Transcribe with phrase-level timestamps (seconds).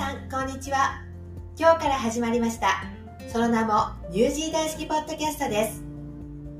[0.00, 1.02] さんこんにちは。
[1.58, 2.84] 今日から始まりました。
[3.30, 5.82] その名もニュージー大好きポッドキャストです。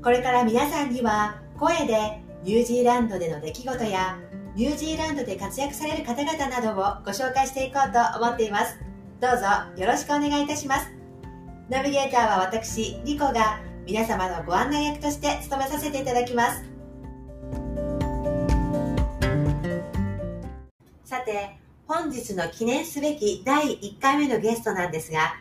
[0.03, 4.19] これから皆さんには声でニュージーランドでの出来事や
[4.55, 8.77] ニュージーランドで活躍される方々などをご紹介していこうと思っています。
[9.19, 9.45] どうぞ
[9.75, 10.91] よろしくお願いいたします。
[11.67, 16.63] ナビゲーターは私リコが皆様のご案内役として務めさせていただきます。
[21.05, 21.60] さて
[21.93, 25.35] 本日の記念すべき第1回目のゲストなんですが、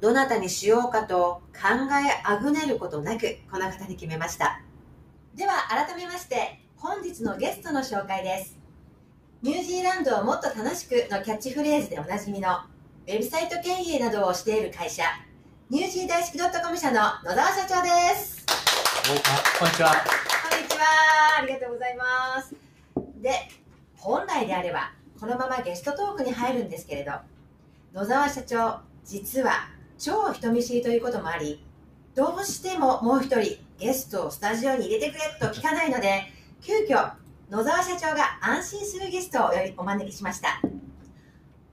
[0.00, 1.74] どなたにしようかと考
[2.08, 4.62] えあぐねることなく、この方に決めました。
[5.34, 8.58] では、改めまして、本日のゲストの紹介です。
[9.42, 12.48] ニュージーランドをもっと楽しくのキャッチフレーズでおなじみの、
[13.06, 15.02] ウェブサイト経営などをしている会社、
[15.68, 18.46] ニュージー大好き .com 社の野沢社長です。
[19.06, 19.16] こん
[19.68, 19.92] にちは。
[20.48, 20.86] こんにちは。
[21.40, 22.54] ありがとうございます。
[23.20, 23.50] で、
[23.96, 24.90] 本来であれば、
[25.24, 27.12] このままゲストトークに入るんですけれど。
[27.94, 31.64] 野沢社長実は超人見知りということもあり
[32.14, 36.24] どうしてももう一人ゲストをスタジオに入れてくれと聞かないので
[36.60, 37.12] 急遽
[37.48, 40.60] 野沢社長が安心するゲストをお招きしました。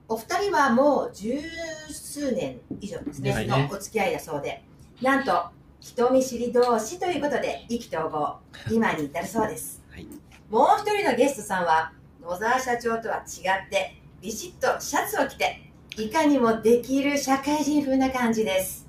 [0.08, 1.42] お二人はもう十
[1.90, 4.64] 数年以上ですね、ね、のお付き合いだそうで。
[5.02, 5.50] なんと
[5.82, 8.40] 人見知り同士ということで意気投合
[8.72, 10.08] 今に至るそうです、はい、
[10.50, 18.88] もう一人のゲストさんは野沢社長とは違ってビシッとシャツを着ていかにもできる社会人風な感じです。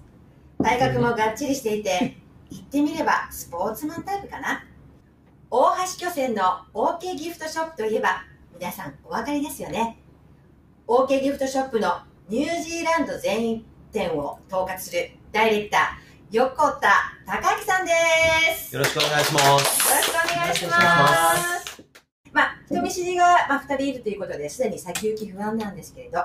[0.63, 2.17] 体格もがっちりしていて
[2.51, 4.65] 言ってみればスポーツマンタイプかな。
[5.51, 6.43] 大橋巨船の
[6.75, 8.23] OK ギフトショップといえば
[8.59, 9.99] 皆さんお分かりですよね。
[10.87, 15.81] OK ギフトショップのニュージーランド全員店を統括するダイレクター
[16.31, 16.91] 横田
[17.27, 17.93] 隆明さんで
[18.55, 18.75] す。
[18.75, 19.45] よろしくお願いします。
[19.47, 20.79] よろしくお願いしま
[21.59, 21.92] す
[22.33, 26.21] まあ、人見知りが、まあ、2人いるということですでに先行き不安なんですけれど、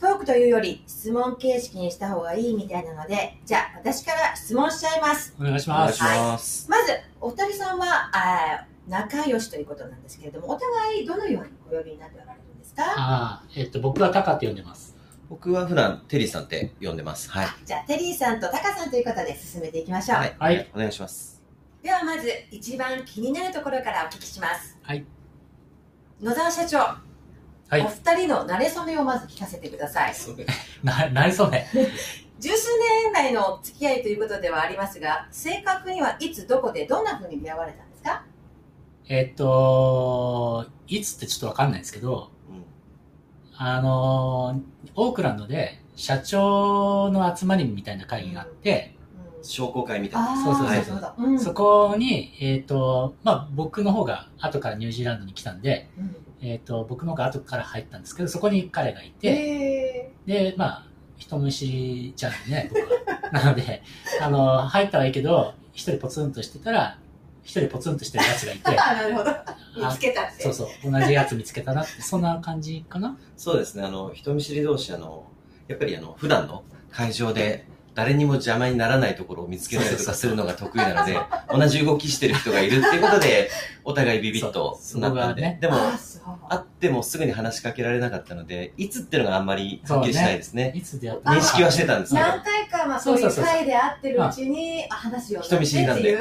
[0.00, 5.34] トークというより質問形式にした方がいいみたいなので、じゃあ私から質問しちゃいます。
[5.40, 6.02] お願いします。
[6.02, 12.84] はい、まず、お二人さんはあ仲良しということなんですけれども、お互いどのようにお呼びになっておられるんですか？
[12.96, 14.96] あえっと、僕はタカって呼んでます。
[15.28, 17.28] 僕は普段テリーさんって呼んでます。
[17.30, 17.48] はい。
[17.66, 20.18] じゃあ、テリーさんとタカさんということで進めていきましょう。
[20.18, 20.36] はい。
[20.38, 21.42] はい、お願いします。
[21.82, 24.78] ではまず、一番気になるところからお聞きします。
[24.82, 25.04] はい。
[26.20, 26.98] 野沢社長、は
[27.72, 30.14] い、お二人の馴れ初めをまず聞かせてください。
[30.82, 31.66] な、馴れ初め。
[32.40, 32.68] 十数
[33.04, 38.22] 年来の付き合いということではありますが、正確にはいつどこでどんなふうに出会われたんですか？
[39.08, 42.64] えっと、いつってちょっとわかんないんですけど、うん、
[43.56, 44.60] あの、
[44.94, 48.94] オークランドで社長の集まりみたいな会議があって、
[49.42, 50.44] 商工会みたいな。
[50.44, 51.14] そうそうそう。
[51.18, 63.30] うん、そこに、えっ、ー、と、まあ、僕の方が後からニュージーランドに来たんで、うん、えっ、と、僕の方が後から入ったんですけど、そこに彼がいて、で、まあ、人虫じゃんね、僕は。
[63.32, 63.82] なので、
[64.20, 66.98] あの、入ったはいいけど、一人ポツンとしてたら、
[67.42, 68.74] 一人ポツンとしてるやつがいて。
[68.76, 69.30] なるほど。
[69.76, 70.42] 見つけたって。
[70.42, 70.90] そうそう。
[70.90, 73.16] 同じやつ見つけたなって、そんな感じかな？
[73.36, 73.84] そうですね。
[73.84, 75.24] あの、人見知り同士、あの、
[75.66, 77.66] やっぱりあの、普段の会場で、
[77.98, 81.18] 誰にも邪魔にならないところを見つけたりとかするのが得意なので、
[81.52, 83.50] 同じ動きしてる人がいるっていうことで、
[83.82, 85.74] お互いビビッとなったんで、ね、でも、
[86.48, 90.70] 会ってもすぐに話しかけられなかったので、いつっていうのがあんまりはっきりしないですね。
[90.76, 92.26] いつで認識はしてたんですけど。
[92.28, 96.18] 何回か、まあそういう会で会ってるうちに、話を人見知りなんで、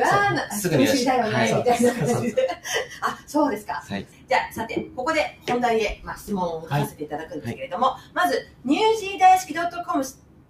[0.53, 0.85] すぐに。
[0.88, 2.49] 人見知りだよね、みたいな感じで。
[3.01, 3.83] あ、そうですか。
[3.88, 4.07] はい。
[4.27, 10.03] じゃあ、さて、ここで本題へ、まあ、質問をさせていただくんですけれども、まず、ニュージー大好き .com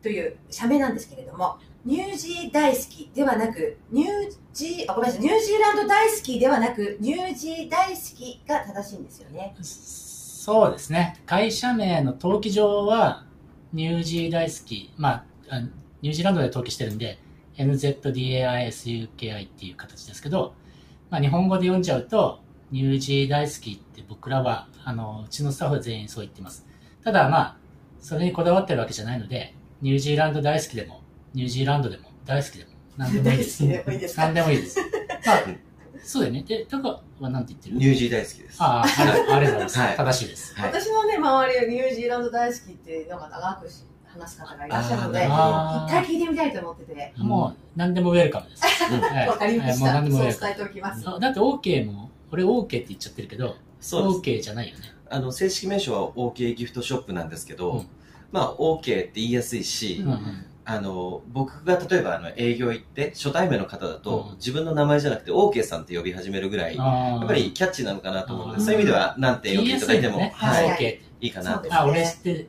[0.07, 4.09] という社名なんですけれども、ニュージー大好きではなく、ニュー
[4.53, 9.53] ジー、あ、ごめんなさい、ニュージーランド大好きではなく、ニュージー大好きが正しいんですよね。
[9.62, 11.22] そうですね。
[11.25, 13.25] 会社名の登記上は、
[13.73, 15.59] ニュージー大好き、まあ、
[16.01, 17.19] ニュージーランドで登記してるんで、
[17.57, 19.09] NZDAISUKI
[19.45, 20.53] っていう形ですけど、
[21.09, 22.39] まあ、日本語で読んじゃうと、
[22.72, 26.65] ニュージー大好きって僕らは、あの、うちのスタッフ全員そう言ってます。
[27.03, 27.57] ただまあ、
[28.00, 31.01] それにこだわってるわけじゃないので、ニュージーランド大好きでも、
[31.33, 33.63] ニュージーランドでも大好きでも何でもいいです。
[34.18, 34.79] 何でもいいです。
[34.79, 35.44] まあ、
[36.03, 36.44] そうだよね。
[36.47, 36.89] で、タカ
[37.19, 37.75] は何て言ってる？
[37.75, 38.57] ニュージー大好きです。
[38.59, 38.85] ああ、
[39.33, 39.79] ありがとうございます。
[39.79, 40.56] はい、正しいです。
[40.59, 43.68] 私のね、周りはニュージーランド大好きって、なんか長く
[44.06, 47.13] 話す方がいらっしゃるので、一回聞いてみたいと思ってて。
[47.18, 48.63] もう、何でもウェルカムです。
[49.29, 49.85] わかりました。
[49.85, 50.53] もう何でもウェルカム。
[50.56, 51.03] 伝えておきます。
[51.03, 54.85] だって OK も、俺 OK って言っちゃってるけど、OK じゃないよね。
[55.09, 57.85] あの、正式名称は OK ギフトショップなんですけど、
[58.31, 60.03] まあ、OK って言いやすいし、
[60.65, 71.27] あの、僕が例えばあの営業行って初対面の方だと、自分の名前じゃなくて OK さんって呼び始めるぐらい、やっぱりキャッチなのかなと思うので、そういう意味ではなんて呼びとか言っても、はい、い。
[71.29, 72.47] いかなあ、俺知って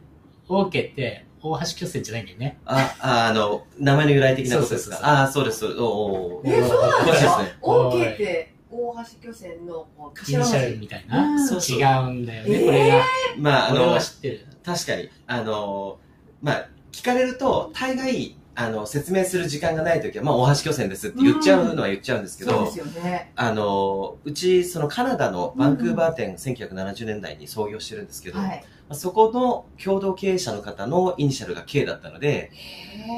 [0.49, 2.59] OK って大橋巨船じゃないんだよね。
[2.67, 4.97] あ、ああの、名前の由来的なことですか？
[4.97, 5.81] そうそうそうああ、そうです、そうです。
[5.81, 7.59] おおえそうなんですか詳しいですね。
[7.63, 11.19] オーケーって大橋巨船のこうイニシャル頭文字みたいな？
[11.31, 11.47] うん。
[11.47, 11.79] そうそう。
[11.79, 12.65] 違うんだよね、えー。
[12.67, 13.05] これが。
[13.39, 14.47] まあ、あの俺は、知ってる。
[14.65, 15.99] 確かに、あの、
[16.43, 23.33] まあ、聞かれると、大概、あの、説明する時間がないときは、まあ、大橋巨船ですって言っちゃうのは言っちゃうんですけど、そうですよね。
[23.37, 28.49] あの、うち、そのカナダのバンクーバー店、1970年代に創業してるんですけど、はい。
[28.49, 28.59] まあ
[28.93, 32.51] そこの共同経営者の方のイニシャルが K だったので、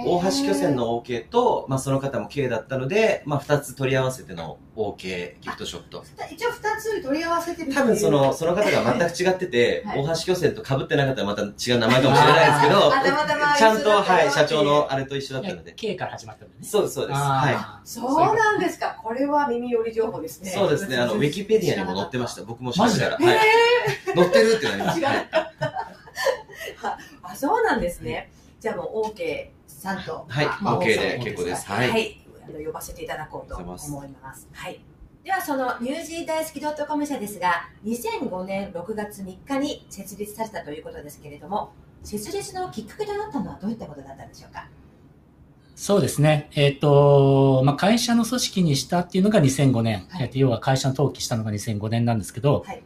[0.04, 6.04] 大橋巨船の OK と、まあ、その方も K だったので、まあ、二つ取り合わせての OK ギフトショット。
[6.30, 15.72] 一応二つ取り合わせてる多分その、その方が全く違ってて、はい大橋巨船と被ってなかったらまた違う名前かもしれないですけど、あたまたまちゃんと、はい、よ社長のあれと一緒だったので。
[15.72, 16.60] K から始まったんだね。
[16.62, 17.18] そうです、そうです。
[17.18, 17.86] はい。
[17.86, 22.42] そうなんですかこれは耳寄り情報ですねそうですね、あの、ウィキペディアにも載ってました。
[22.42, 23.18] 僕も調べたら。
[23.18, 23.30] マジで？
[23.30, 23.38] はい。
[24.14, 25.06] 載ってるってなりまし 違う
[27.22, 28.30] あそうなんですね
[28.60, 31.66] じゃあもう OK さんとはい、まあ OK で結構です。
[31.66, 32.20] は、はいい。
[32.46, 34.48] あの呼ばせていただこうと思います。
[34.52, 34.80] はい。
[35.24, 41.72] ではそのニュージー大好き .com 社ですが、2005年6月3日に設立されたということですけれども、
[42.04, 44.66] 設立のきっかけとなったのはどういったことだったんでしょうか？
[45.76, 46.50] そうですね。
[46.54, 50.06] えっ、と、まあ、会社の組織にしたっていうのが2005年。
[50.10, 52.82] はいえっと要は会社の登記したのが2005年なんですけど、はい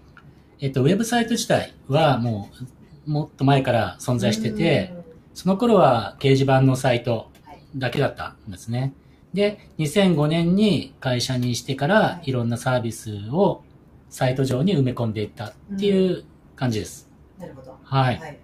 [0.65, 2.49] えっ、と、ウェブサイト自体はも
[3.07, 4.95] う、もっと前から存在してて、
[5.35, 7.31] その頃は掲示板のサイト
[7.77, 8.95] だけだったんですね。
[9.35, 13.63] で、2005年に会社にしてかはらいいろんなサービスを
[14.09, 16.25] サイト上に埋め込んでいったっていう
[16.57, 17.11] 感じです。
[17.37, 17.79] うん、なるほど。
[17.83, 18.19] はい。
[18.19, 18.39] はい。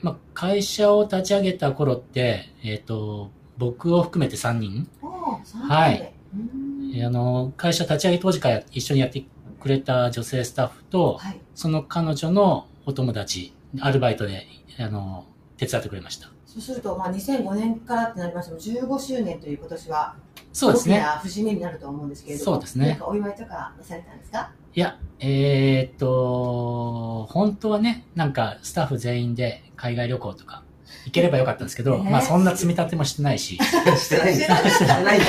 [0.00, 6.14] まあ、会社を立ち上げた頃って、えっ、と、僕を含めて3人、おー三人ではい。
[6.34, 6.72] うん
[7.04, 9.24] あの、会社立ち上げ当時から一緒にやって
[9.62, 11.40] くれた女性スタッフと、はい。
[11.54, 14.46] その彼女のお友達、アルバイトで、
[14.78, 15.24] あの、
[15.56, 16.28] 手伝ってくれました。
[16.46, 20.16] そうすると、まあ、2005年からってなりましても、15周年という今年は
[20.52, 20.96] そうですね。
[20.96, 24.50] 大きな節目になると思うんですけれども、そうですね何かお祝いとかなされたんですか？
[24.74, 30.62] いや、えーっと、本当はね、なんかスタッフ全員で海外旅行とか
[31.06, 32.10] 行ければよかったんですけど、ね。
[32.10, 33.56] まあそんな積み立てもしてないし、
[33.96, 35.20] してないんですしてない。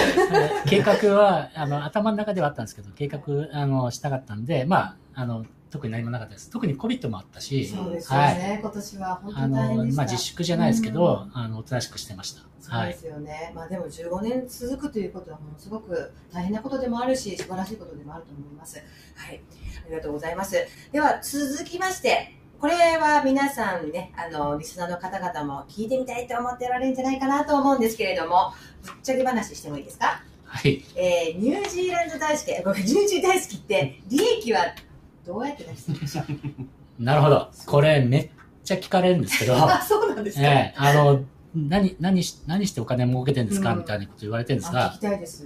[0.66, 3.20] 計画は、あの、頭の中ではあったんですけど、計画、
[3.54, 6.52] あの、したかったんで、まあ、あの、特に何もなかったです。
[6.52, 10.04] 特に COVID もあったし、そうですよね、今年は本当あに大変ので、した。
[10.04, 11.38] まあ自粛じゃないですけど、うん。
[11.38, 12.44] あの、おとなしくしてました。
[12.64, 18.82] そうですよね、まあでも15年続くということはものすごく大変なことでもあるし素晴らしいことでもあると思います。
[19.16, 19.42] はい。
[19.86, 20.56] ありがとうございます。
[20.94, 22.34] では続きまして
[22.64, 30.24] これは皆さんねあのリスナーの方々も聞いてみたいと思っておられるんじゃないかなと思うんですけれどもぶっちゃけ話してもいいですか？
[30.46, 30.82] はい。
[30.96, 34.60] えーニュージーランド大好きごめんニュージー大好きって利益は
[35.26, 37.50] どうやって出してるんでしょうなるほど。
[37.66, 38.30] これめっ
[38.64, 41.20] ちゃ聞かれるんですけど、 あそうなんですか、ええあの、
[41.54, 43.80] 何、何し、何してお金儲けてるんですか、うん。
[43.80, 45.46] みたいなこと言われてるんですあ聞がき、たいです。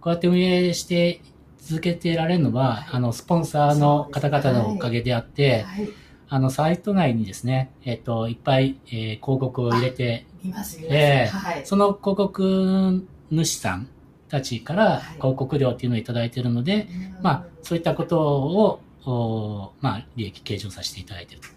[0.00, 1.20] こうやって運営して
[1.60, 2.86] 続けてられるのは、はい。
[2.94, 5.88] あの、スポンサーの方々のおかげであって、はい
[6.28, 11.26] あの、サイト内にですね、えっ、と、いっぱい、えー広告を入れて、見ます見ます、ええ。
[11.26, 11.66] はい。
[11.66, 13.88] その広告主さん
[14.28, 15.02] たちからはい。
[15.16, 16.88] 広告料っていうのをいただいているので、
[17.22, 21.48] まあ、そういったことを、おまあ、利益計上させていただいていると。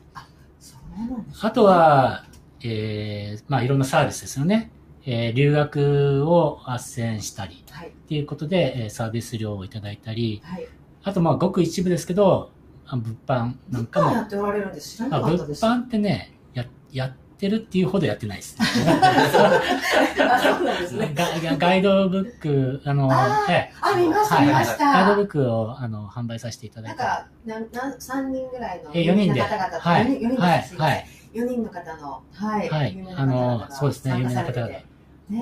[0.59, 1.39] そうなんですね。
[1.41, 2.25] あとは、
[2.63, 4.71] えー、まあ、いろんなサービスですよね。
[5.05, 7.87] えー、留学を斡旋したりはい。
[7.87, 10.67] っていうことで、えーサービス料をいただいたり、はい。
[11.03, 12.51] あと、まあ、ごく一部ですけど、
[12.91, 14.95] あ物販なんかも、物販やっておられるんです。
[14.97, 15.65] 知らなかったです。
[15.65, 18.57] 販ってね、や、やってるっていうほどやってないです。
[18.59, 21.13] あそうなんですね。
[21.57, 24.47] ガイドブック、あの、あーええあ見ましたはい。
[24.47, 25.27] 見ましガイドブた。
[25.27, 27.03] ックをあの販売させていただないんて。
[27.03, 29.41] かなんなん三人ぐらいのえ4人で。
[29.41, 30.21] はい。
[30.21, 30.61] 四人四人はい。
[30.77, 31.07] はい。
[31.33, 32.69] 四人の方のはい。
[32.69, 33.03] はい。
[33.15, 34.17] あのそうですね。
[34.19, 34.73] 有名な方々。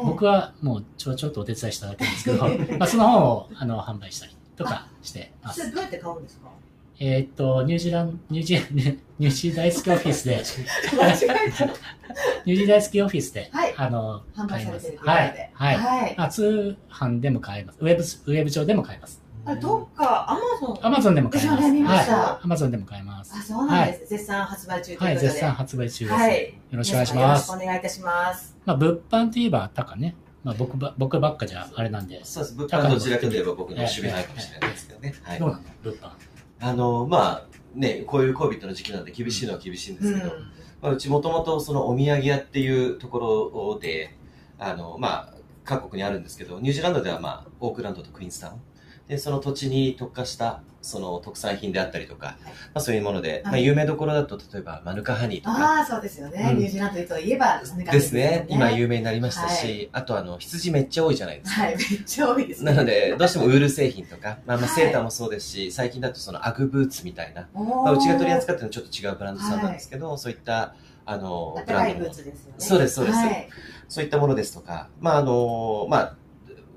[0.06, 2.44] 僕はもうちょちょっとお手伝いしただけですけど、
[2.78, 5.62] まあその本をあの販売したりとかしてます。
[5.62, 6.50] それどうやって買うんですか？
[7.00, 10.36] えーっと、ニュージーランド、ニュージー、 ニュージー大好きオフィスで。
[12.46, 14.80] ニュージー大好きオフィスで、はいあの、販売され。
[14.80, 15.00] てる。
[15.04, 15.52] はい。
[15.54, 15.78] はい。
[15.78, 16.16] はい。
[16.18, 17.78] あ通販でも買えます。
[17.82, 19.22] ウェブ、ウェブ上でも買えます。
[19.46, 20.80] あれどっかアマゾン。
[20.82, 21.64] アマゾンでも買えます。
[21.64, 22.44] はい。
[22.44, 23.34] アマゾンでも買えます。
[23.38, 24.08] あそうなんです。
[24.08, 25.22] 絶賛発売中ということはい、で。
[25.22, 26.18] 絶賛発売中です。
[26.18, 26.46] はい。
[26.72, 27.68] よろしくお願いしますよろしくお。
[27.68, 28.58] 願いいたします。
[28.66, 30.16] まあ、物販といえば、タカね。
[30.44, 32.20] まあ、僕ば、僕ばっかじゃあれなんで。
[32.24, 32.56] そうです。
[32.56, 35.14] 物販どちらかといえば僕の守備ないかもしれないですけどね。
[35.24, 35.50] はいどう。
[35.50, 36.10] なの物販。
[36.60, 40.32] あの、まあ、ね、こういう COVID の時期なんで厳しいのは厳しいんですけど、
[40.82, 43.20] まあ、うちもともとそのお土産屋っていうとこ
[43.74, 44.16] ろで、
[44.58, 45.34] あの、まあ、
[45.64, 48.54] 各国にあるんですけど、ニュージーランドではまあ、オークランドとクイーンスタウン。
[49.08, 52.36] で、その土地に特化した、その特産品であったりとか、はい。
[52.44, 56.50] まあそういうもので、まあはい有名どころだと、例えばマヌカハニーとか、ああ、そうですよね。
[56.52, 56.60] うん。
[56.60, 57.62] ニュージーランドといえば、
[57.92, 58.98] ですね、今有名。
[58.98, 61.62] 名になりましたし、あとあの、羊めっちゃ多いじゃないですか。
[61.62, 62.72] はい、めっちゃ多いですね。
[62.72, 72.14] なので、どうしてもウール製品とか、まあ、まあはいセーターもそうですし、最近だとそのアグブーツみたいな、まあ、うちが取り扱ってるのはちょっと違うブランドさんなんですけど、そういった、あの、ブランド。
[72.58, 73.18] そうですそうです。
[73.18, 73.50] はい。
[73.88, 76.17] そういったものですとか、まあ、あの、まあ、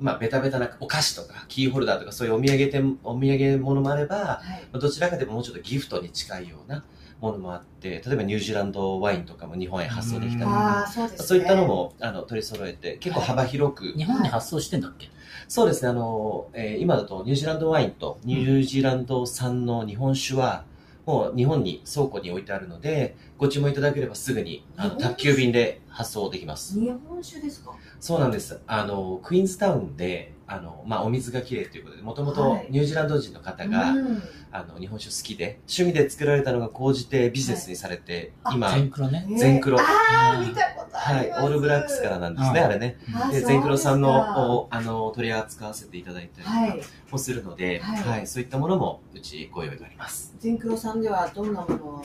[0.00, 4.40] まあ、ベタベタなお菓子とか、キーホルダーとか、そういうお土産店、お土産物もあれば、は
[4.74, 4.78] い。
[4.80, 6.84] どちらかでももうちょっとギフトに近いような
[7.20, 10.66] ものもあって、例えばニュージーランドワインとかも日本へ発送できたりとうん。
[10.66, 11.26] か、ああ、そうですね。
[11.26, 15.08] そういったのもあの取り揃えて、結構幅広く、日本に発送してんだっけ？
[15.48, 20.64] そうですね、あの、えー今だとニュージーランドワインとニュージーランド産の日本酒は、
[21.06, 26.78] もう日本に倉庫に置いてあるので、ご注文いただければすぐにあの宅急便で発送できます。
[26.78, 27.72] 日本酒ですか？
[28.00, 28.60] そうなんです。
[28.66, 39.24] あの、クイーンズタウンで、あの、まあ、お水がきれいということで、もともとはいニュージーランド人の方が、うんあの、日本酒好きで、趣味で作られたのが高じてビジネスにされて、はい今、全黒ね。
[39.28, 39.82] ね全黒あ
[40.34, 41.30] あ、うん見たことあはい。
[41.30, 42.96] オールブラックスからなんですね、うんあれね。
[43.30, 46.80] で、全黒さんの、おあの、取り扱わせていただいたりとかはい。
[47.12, 50.34] もするので、はいはい、そういったものもうちご用意があります。
[50.40, 52.04] 全黒さんではどんなもの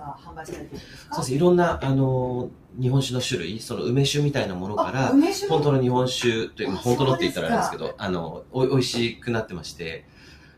[0.00, 1.14] が販売されてるんですか？
[1.16, 5.12] そうです、いろんな、あの、日本酒の種類、その梅酒みたいなものかあら、
[5.48, 10.04] 本当の日本酒というあ本当のって言ったらあれですけど、あの、お美味しくなってまして、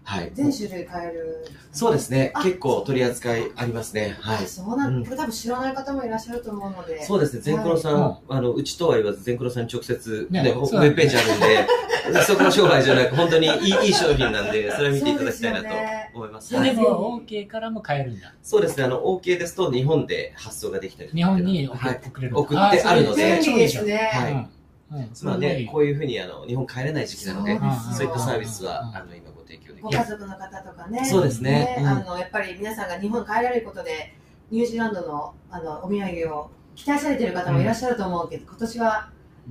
[0.04, 0.30] はい。
[0.34, 1.46] 全種類買える。
[1.72, 2.42] そうですねあ。
[2.42, 4.16] 結構取り扱いありますね。
[4.20, 4.46] はいあ。
[4.46, 7.04] そうなん、うんこれ多分知らない方もいらっしゃると思うので。
[7.04, 7.40] そうですね。
[7.40, 11.66] 全黒さん、はあの、うちとは言わず、全黒さんに直接、ねね、ウェブページあるんで、
[12.26, 15.68] そこの商売じゃなく、本当にいいいい商品なんで、 それを見ていただきたいなと
[16.14, 16.48] 思います。
[16.48, 18.34] それではいも OK からも買えるんだ。
[18.42, 18.84] そうですね。
[18.84, 22.00] あの、OK ですと、日本で発送ができたり日本に送はい。
[22.04, 24.10] 送れるんだ送ってあるので便利ですね。
[24.12, 24.48] はいうん。
[24.94, 27.58] うん、そまあねこういうふうに、あの、日本帰れない時期なので、
[27.96, 29.98] そういったサービスはう、んあの、今ご提供できごる。
[29.98, 31.04] 家族の方とかね。
[31.04, 34.14] そうですねうんあの、やっぱり皆さんが日本に帰られることで、
[34.50, 39.10] ニュージーランドの、あの、お土産を期待されている方もいらっしゃると思うけど、今年は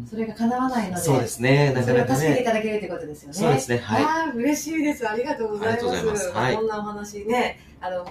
[0.09, 1.73] それが叶わないので、そうですね。
[1.73, 2.27] なそれをかなかね。
[2.27, 3.33] 助けていただけるということですよね。
[3.33, 3.77] そうですね。
[3.77, 4.03] はい。
[4.03, 5.07] ああ、嬉しいです。
[5.07, 6.05] ありがとうございます。
[6.05, 8.05] ますはいこんなお話ね、あの、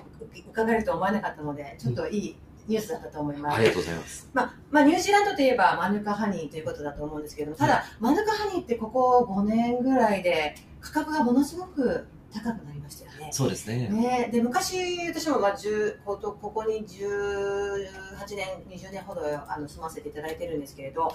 [0.51, 2.37] 伺えると思わなかったので、ちょっといい
[2.69, 3.57] ニュースだったと思います。
[3.57, 4.31] ありがとうございます。
[4.33, 13.29] まあ、まあ、ニュージーランドといえばマヌカハニーということだと思うんですけども、ただ、マヌカハニーってここ5年ぐらいで価格がものすごく高くなりましたよね。
[13.33, 13.89] そうですね。
[13.89, 21.13] ね、で昔、私もまあ10ここここに18年、20年ほどあの住ませていただいてるんですけれど、はい。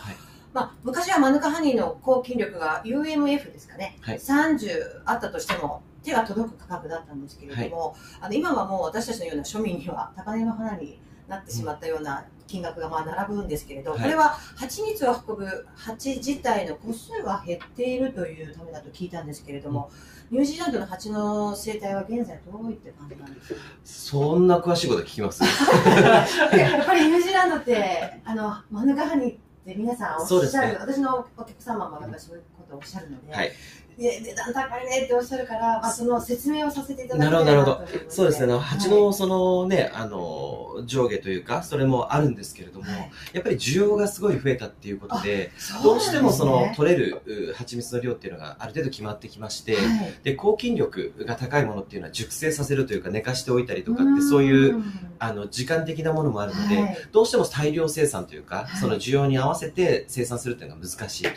[0.53, 4.17] まあ、昔はマヌカハニーの抗菌力が UMF ですかね、はい。
[4.17, 14.01] 30あったとしても手が届く価格だったんですけれども、あの今はもう私たちのような庶民には高値の花になってしまったような金額がまあ並ぶんですけれど、はい。
[14.01, 19.89] これは蜂蜜を運ぶ蜂自体の個数が減っているというためだと聞いたんですけれども、
[20.31, 25.43] ニュージーランドの蜂の生態は現在どういった感じなんですかそんな詳しいこと聞きます？
[26.57, 30.77] やっぱりニュージーランドってあのマヌカハニーって皆さんおっしゃる、ね。
[30.79, 33.51] 私のお客様もやっぱりそういうことをおっしゃるので、はい
[33.97, 37.85] で値段高いねっておっしゃるから、まあ、その説明をさせていただきたいなるほど。
[38.09, 38.53] そうですね。
[38.57, 39.01] 蜂はい。
[39.01, 43.11] の、そのね、あの、上下というか、それもあるんですけれども、はい。
[43.33, 45.51] やっぱり需要がすごい増えたっていうことで、
[45.83, 49.85] どうしてもその取れるう蜂蜜の量っていうのがある程度決まってきまして、はい。
[50.23, 54.83] で、抗菌力が高いものっていうのは熟成させるというか寝かしておいたりとかってそういう、
[55.19, 56.97] あの、時間的なものもあるので、はい。
[57.11, 58.79] どうしても大量生産というか、はい。
[58.79, 61.29] その需要に合わせて生産するっていうのが難しいと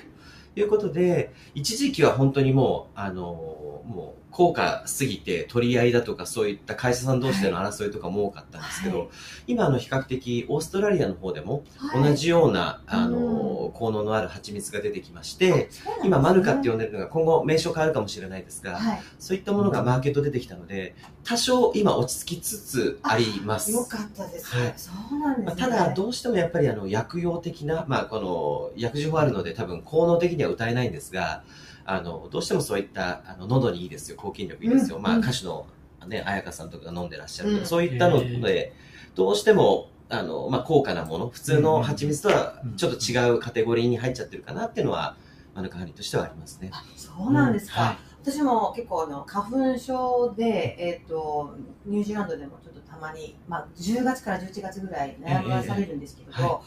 [0.60, 9.08] いうことで、一時期は本当にもう、あの、もう、高価すぎて取り合いだとかそういった会社さん同士での争いとかも多かったんですけど、はい。
[9.48, 12.10] 今あの比較的オーストラリアの方でもはい。
[12.10, 15.68] 同じような、あうの、効能のある蜂蜜が出てきまして、ね。
[16.04, 19.02] 今マヌカって呼んでるのが今後名称変わるかもしれないですが、はい。
[19.18, 20.94] そういったものがマーケット出てきたので、
[21.24, 23.72] 多少今落ち着きつつあります。
[23.72, 24.74] よかったです、はい。
[24.76, 31.42] そうなんですね、まあ、ただ、どうしてもやっぱりあの薬用的な、まあ、この薬事法あるので多分効能的には歌えないんですが、
[31.90, 34.98] あの、どうしてもそういった、あの、喉にいいですよ、抗菌力いいですよ。
[34.98, 35.18] まあ、うん。
[35.18, 35.66] うん歌手の
[36.06, 37.66] ね、彩香さんとかが飲んでらっしゃるとか、うん。
[37.66, 38.74] そういったので、
[39.14, 45.16] どうしても、あの、まあ、高価なもの、普通の蜂蜜とはちょっと違うカテゴリーに入っちゃってるかなっていうのは、
[45.54, 46.70] マヌカハニーとしてはありますね。
[46.72, 47.98] あそうなんですか、はい。
[48.22, 56.60] 私も結構あの花粉症で、えー、とニュージーランドでもちょっとたまに、まあ、10月から11月ぐらい悩まされるんですけれど、ええええは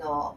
[0.00, 0.34] あのあ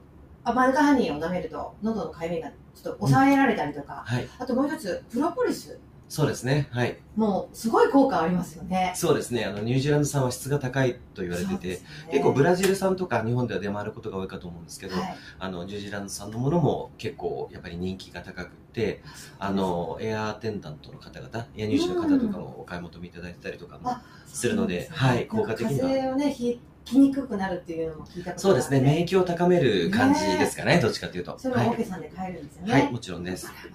[0.54, 4.28] マヌカハニーを舐めると喉のかゆみがちょっと抑えられたりとか、はい。
[4.38, 6.68] あともう一つプロポリスそうですね。
[6.72, 6.98] はい。
[7.16, 8.94] もうすごい効果ありますよね。
[8.96, 9.44] そうですね。
[9.46, 19.02] あの、ニュージーランド産は質が高いと言われてて、結構ブラジル産とか日本では出回ることが多いかと思うんですけど、はいあの、ニュージーランド産のものも結構やっぱり人気が高くて、
[19.40, 25.88] あの、エアアテンダントの方々、エア入試の方とかもお買い求めいただいてたりとかもあするので、そうなんはい、効果的には。
[25.88, 31.38] 風邪をね、ひきにくくなるっていうのも聞いたことそうですね、メ免疫を高める感じですかね、どっちかというと。
[31.40, 32.74] それもは OK さんで買えるんですよい、ね。
[32.74, 33.48] はい、もちろんです。
[33.48, 33.72] はいよ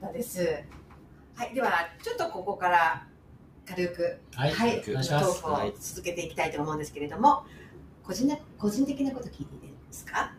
[0.00, 0.62] かったです。
[1.36, 1.70] はい、では
[2.02, 3.06] ちょっとここから
[3.66, 4.50] 軽くはい。
[4.52, 5.42] はい、お願いしトます。
[5.42, 7.44] ークを続けていきたいと思うんですけれども、
[8.04, 10.32] 個人な個人的なこと聞いていいですか？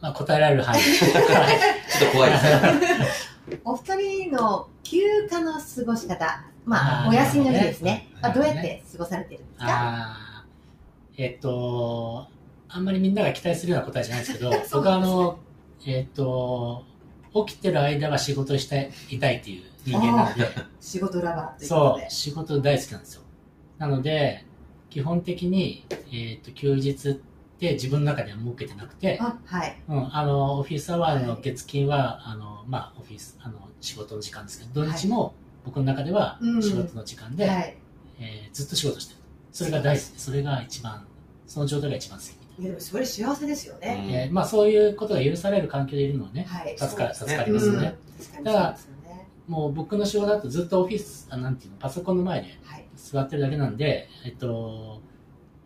[0.00, 0.84] まあ、答えられる範囲で。
[0.96, 3.60] ちょっと怖いですね。
[3.64, 3.96] お二
[4.28, 10.16] 人の休暇の過ごし方、まああーお休みの日ですねあどうやって過ごされてるんですか？
[11.16, 12.28] えっと、
[12.68, 15.38] あんまりみんなが期待するような答えじゃないですけど、 僕はあの、
[15.86, 16.84] えっと、
[17.46, 20.46] 起きてる間は仕事していたいっていう人間なので、
[20.80, 22.10] 仕事ラバーそう、。
[22.10, 23.22] 仕事大好きなんですよ。
[23.78, 24.44] なので、
[24.90, 27.14] 基本的に、えっと、休日っ
[27.58, 37.76] て自分の中では設けてなくて、あはいうん、あの、オフィスアワーの月金は、あの、まあ、オフィス、あの、仕事の時間ですけど、土日も僕の中ではうん仕事の時間で、はい。
[38.18, 39.15] えーずっと仕事してる。
[39.56, 41.06] それが大好きで、それが一番、
[41.46, 43.86] その状態が一番好きみたいいやでもそれ幸せですよね。
[43.88, 43.94] な。
[43.94, 46.76] うんえーまあ、そういうことが許される環境でいるのはね、はい。
[46.78, 47.96] 助か助かりますよね。
[48.18, 49.28] うん確かにそうですよね。
[49.48, 52.84] もう僕の仕事だとずっとオフィス、あなんていうの、パソコンの前ではい。
[52.96, 55.00] 座ってるだけなんで、えっと、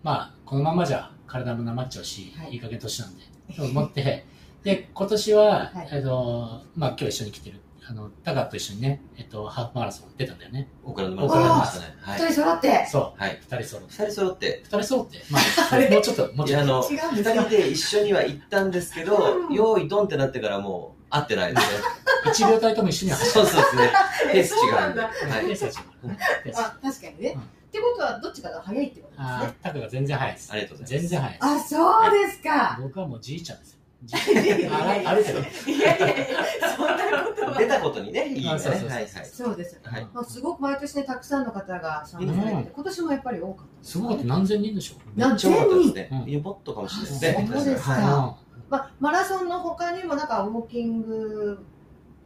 [0.05, 3.23] まあ、このままじゃ体もなまっちゃうし、はいい、い加減年なんで、
[3.57, 4.25] と思って、
[4.63, 7.59] で、今年は、はいえっと、まあ今日一緒に来てる、
[7.91, 10.69] あの、タガと一緒にね、えっと、ハーフマラソン出たんだよね。
[10.85, 11.97] 送られてもらいましたね。
[12.01, 12.21] はい。
[12.21, 12.87] 二人揃って。
[12.89, 13.41] そう、はい。
[13.43, 13.93] 二人揃って。
[13.93, 16.63] 二人揃って、二人揃って、まあ もうちょっと、もうちょっと。
[16.63, 19.17] あの、二人で一緒には行ったんですけど、
[19.49, 21.79] うん用意ドンってなってからもう会ってないですね。
[22.31, 23.93] 一秒たりとも一緒には走そうそうですね。
[24.33, 25.01] ペース違うんで。
[25.01, 25.47] はい。
[25.47, 25.73] ペースが違
[26.05, 27.33] うねペースあ、確かにね。
[27.35, 29.47] うんってことは、どっちかが早いってことですあね。
[29.47, 30.57] ータカが全然早いですあ。
[30.57, 31.09] りがとうございます。
[31.09, 31.47] 全然早いです。
[31.47, 32.79] あ、そうですか。
[32.83, 33.80] 僕はもうじいちゃんですよ。
[35.05, 35.41] あるけど。
[35.41, 37.59] いやいやいや、そんなことは。
[37.59, 38.57] 出たことにね、いいよね。
[38.57, 39.09] あそうそうそうはいはい。
[39.27, 39.81] そうです。
[39.83, 44.25] はいまあ、すごく毎年ね、たくさんの方が参加されてて、今年もやっぱり多かったですすごかった。
[44.25, 46.15] 何千人でしょ何めっちゃ多かったですねう。
[46.27, 47.49] んいや、もっとかもしれないですね。
[47.51, 48.37] あそうですかは
[48.71, 51.59] まあ、マラソンの他にもなんかウォーキング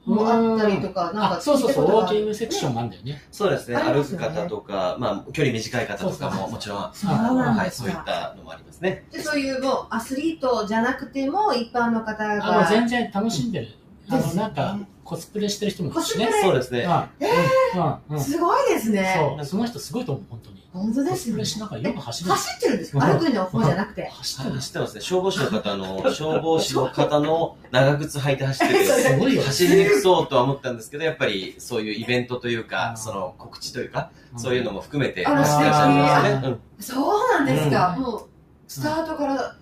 [0.07, 2.75] もあったりとか、なんかあ、そうそうそう、ウォーキングセクションン。
[2.75, 3.13] もあるんだよね。
[3.13, 3.77] いそうですね。
[3.77, 8.05] 歩く方とか、まあ、距離短い方とかももちろん、はい、そういっか。
[8.05, 9.05] たのもありますね。
[9.11, 12.67] で、そういうもうアスリートじゃなくても、一般の方が。
[12.69, 13.69] 全然楽しんでる。
[14.09, 16.81] あの、なんか、コスプレしてる人もいるしねそうですね。
[16.81, 19.15] うんうんうんすごいですね。
[19.39, 20.65] そう、その人すごいと思う、本当に。
[20.73, 21.41] 本当でコスプすよね。
[21.41, 22.31] レしながらよく走る。
[22.31, 22.99] 走ってるんですか？
[23.13, 23.45] うん歩くの？
[23.45, 24.09] 方じゃなくて。
[24.09, 25.01] 走って走ってますね。
[25.03, 29.43] 消防士の方の、 消防士の方の長靴履いて走ってて、 すごいよ。
[29.43, 36.31] 走りにくそうとは思ったんですけど、やっぱりそういうイベントといううか、んその告知というか、そういうのも含めて、あら走ってらっしゃいますね。
[36.31, 37.95] 素敵うんそうなんですか。
[37.97, 38.23] うんもう、
[38.67, 39.57] スタートから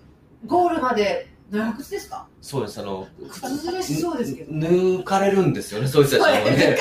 [0.47, 2.25] ゴールまで長靴ですか？
[2.41, 4.51] そうです、あの、靴ずれしそうですけど。
[4.53, 6.77] 抜かれるんですよね、そういう人たちもね。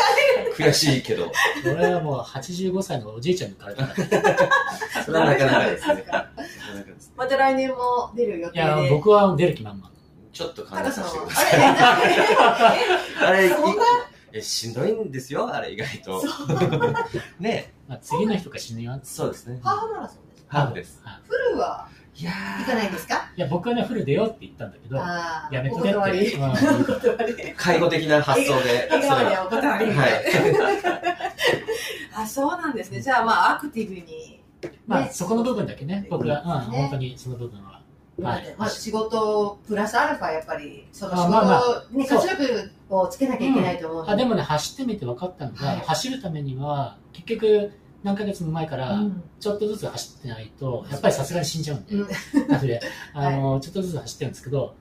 [0.56, 1.30] 悔しいけど。
[1.64, 5.02] 俺はもう85歳のおじいちゃんに抜かれた。
[5.04, 6.04] それはなかなかですね。
[7.16, 8.88] また来年も出る予定いや、で。
[8.90, 9.90] 僕は出る気満々。
[10.32, 12.80] ちょっと考え高させてください。
[13.26, 13.50] あれ、
[14.34, 16.22] えしんどいんですよ、あれ意外と。
[17.38, 18.98] ねまあ、次の日とか死ぬよ。
[19.02, 19.60] そうですね。
[19.62, 20.58] ハーフマラソンですか？
[20.58, 21.00] ハーフです。
[21.04, 21.88] はいフルは？
[22.22, 22.30] いや
[22.60, 23.28] 行かないんですか？
[23.36, 27.54] いや、僕はね、フル出ようって言ったんだけど、やめとけって。
[27.56, 28.88] 介護的な発想で。
[28.90, 29.90] 笑顔でお断り。
[29.90, 30.24] はい。
[32.14, 33.00] あ、そうなんですね。
[33.00, 34.40] じゃあ、まあ、アクティブに。
[34.86, 37.72] まあ、ねそこの部分だけね、僕が、うん、ね本当にその部分は。
[38.22, 49.22] はいまあ、仕事プラスアルファやっぱりその仕事に活力をつけなきゃいけないと思うのあでもね、走ってみて分かったのが、はい走るためには、結局、何ヶ月も前から、うん。
[49.38, 52.48] ちょっとずつ走ってないと、やっぱりさすがに死んじゃうんで、うん。
[52.48, 52.80] なので、
[53.14, 54.74] あの、ちょっとずつ走ってるんですけど、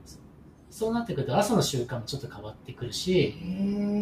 [0.70, 3.36] そうなってくると朝の習慣もちょっと変わってくるし、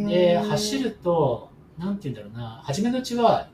[0.08, 3.50] で、走ると、なんて言うんだろうな、初めのうちは、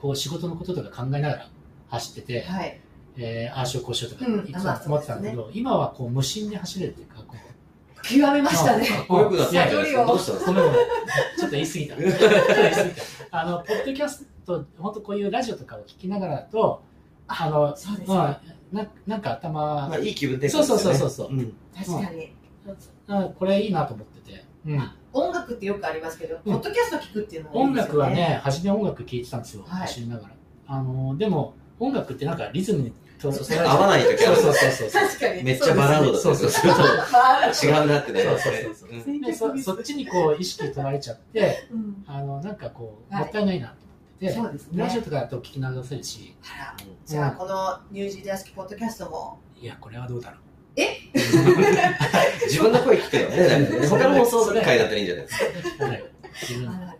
[0.00, 1.48] こう仕事のこととか考えながら
[1.88, 2.80] 走ってて、はい。
[3.16, 4.48] えー、ああしようこうしようとかうん。
[4.48, 8.86] いつも思ってたんだけど、今はこう無心で走れるっていうか、こう、極めましたね。
[8.86, 9.50] かっこよくなった。
[9.50, 10.06] んじゃないですか。
[10.06, 10.86] どうしたんですかごめんごめん。
[11.36, 11.96] ちょっと言い過ぎた。
[11.96, 12.18] ちょっと
[12.54, 13.02] 言い過ぎた。
[13.32, 14.26] あの、ポッドキャス
[14.58, 16.82] ト、本当こういうラジオとかを聞きながらだと、
[17.26, 18.40] あの、そうですまあ、
[18.72, 20.48] ななんか頭、まあ、いい気分で。
[20.48, 21.28] そうそうそうそうそう。
[21.30, 21.54] うん。
[21.76, 22.34] 確かに。
[23.08, 24.44] あこれいいなと思ってて。
[24.66, 26.52] うん、音楽ってよくありますけど、うん。
[26.54, 27.98] ポッドキャスト聞くっていうのもいい音ですよね。
[27.98, 29.80] 楽はね、初め音楽聴いてたんですよ、はい。
[29.82, 30.34] 走りながら。
[30.66, 34.36] あの、でも、音楽ってなんかリズムにとそう合わない時ある。
[34.36, 35.02] そうそうそうそう。
[35.02, 35.42] 確かに。
[35.42, 36.30] めっちゃバラードだった。
[36.30, 38.22] りとかすると違うなってね。
[38.22, 38.54] そうそう
[39.34, 42.04] そうそそっちにこう意識取られちゃって、うん。
[42.06, 43.24] あの、なんかこう、はい。
[43.24, 43.74] もったいないなと
[44.20, 44.82] 思ってて、そうですね。
[44.84, 50.40] ラジオとかだと聞き流せるし、あらじゃあ、このニュージーランドポッドキャストも、いや、これはどうだろう。
[52.46, 53.86] 自分の声聞くのね。
[53.88, 55.24] 他の放送回だったらいいんじゃない。
[55.26, 55.38] です
[55.78, 56.04] かはい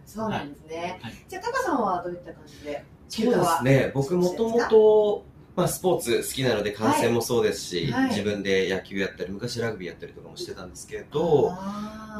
[0.06, 0.98] そうなんですね。
[1.00, 1.12] はい。
[1.28, 2.84] じゃあ、タカさんはどういった感じで？
[3.08, 3.90] そうですね。
[3.94, 5.24] 僕もともと
[5.56, 8.08] まあ、スポーツ好きなので観戦もそうですし、はい。
[8.10, 11.50] 自分で野球やったり昔ラグビーやったりとかもしてたんですけど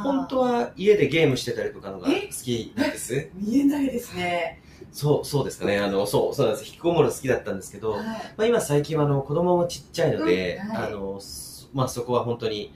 [0.03, 3.31] 本当は家でゲームしてたりとかのが好えきなんです。
[3.35, 4.60] 見えないですね。
[4.93, 5.79] そうそうですかね。
[5.79, 6.67] あのそうそうなんです。
[6.67, 8.05] 引きこもるの好きだったんですけど、はい。
[8.05, 10.87] まあ、今最近はあの子供もちっちゃいので、うんはい。
[10.89, 12.75] あのそまあ、そこは本当に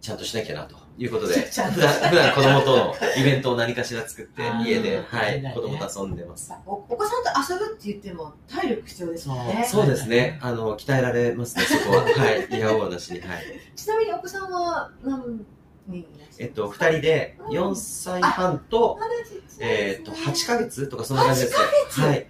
[0.00, 1.80] ちゃんとしなきゃなということで 普段普
[2.16, 5.52] 段子供とのイベントを何かしら作って家で、はいね。
[5.52, 6.52] 子供と遊んでます。
[6.64, 9.66] おお子さんと遊ぶって言っても体力必要ですもんね。
[9.68, 10.38] そうですね。
[10.40, 12.02] あの鍛えられますねそこは。
[12.14, 12.46] はい。
[12.48, 13.42] いやおうなしにはい。
[13.74, 15.44] ちなみにお子さんは何
[16.38, 18.98] えっと2人で4歳半と,、
[19.60, 22.26] えっと8ヶ月とかそんな感じですはい。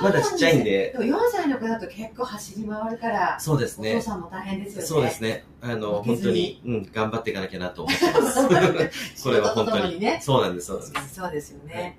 [0.00, 0.94] まだちっちゃいんで。
[0.96, 3.94] でも4歳の子だと結構走り回るから、そうですね。
[3.94, 4.86] お父さんも大変ですよね。
[4.86, 5.44] そうですね。
[5.60, 8.48] あの本当に、うん、頑張っていかなきゃなと思ってます。
[9.24, 9.98] これは本当に。
[9.98, 10.20] ね。
[10.22, 11.14] そうなんですそうなんです。
[11.14, 11.98] そうですよね。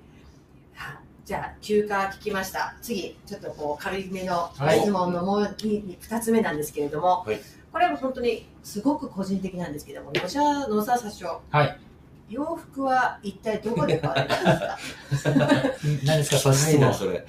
[0.74, 2.74] はじゃあ、休暇聞きました。
[2.80, 4.80] 次、ちょっとこう軽いめのはい。
[4.80, 7.40] 質問のもう2つ目なんですけれども、はい
[7.74, 11.80] これも本当にすごく個人的なんですけども、 野沢野沢社長、はい。
[12.30, 14.44] 洋服は一体どこで買われたん
[15.10, 15.34] ですか？
[16.06, 17.12] 何ですか、その質問。
[17.12, 17.26] れ？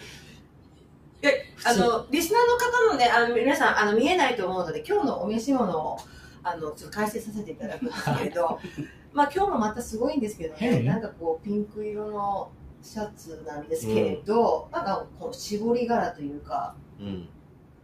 [1.65, 5.97] あのリスナーの方のね、あの皆さんあの見えないと思うので、今日のお召し物を
[6.43, 8.59] あのちょっと解説させていただくんですけれど、
[9.13, 12.51] まあ今日もまたすごいんですけどね、変なんかこうピンク色の
[12.83, 17.27] シャツなんですけれど、なんかこう絞り柄というか、うん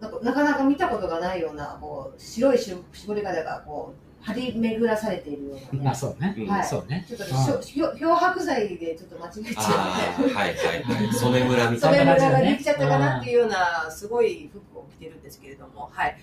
[0.01, 5.67] なんかなかなか見たことがないようなこう白いし絞り柄がこう張り巡らされているようなね。
[5.85, 6.35] まあそうね。
[6.37, 7.05] うんはいそうね。
[7.07, 10.33] ちょっとねしょ漂漂白剤でちょっと間違えちゃって。
[10.33, 16.17] はいはいはい染め村みたいな染め村ができちゃったかなっていうようなすごい服を着てるんですけれども、はい。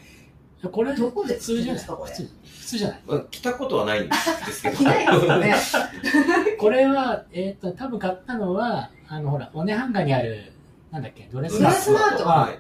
[0.73, 1.75] これ、どこで普通じゃない？
[1.75, 2.11] ですかこれ？
[2.11, 3.01] 普通普通じゃない？
[3.07, 4.13] まあ着たことはないんで
[4.53, 5.55] すけど着ないですよね。
[6.59, 10.53] これは、えっ、と、多分買ったのは、あの、ほら、おねハンガーにある、
[10.91, 12.59] なんだっけ、ドレスドレスマートはい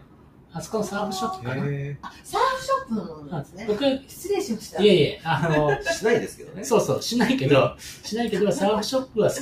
[0.52, 1.62] あそこのサーフショップかな？
[1.62, 3.66] サーフショップのものなんですね。
[3.68, 4.82] 僕、い失礼しました。
[4.82, 9.40] えいえ、あの、ーしないですけどねそうそう、しないけど、しないけど、サーフショップは好き。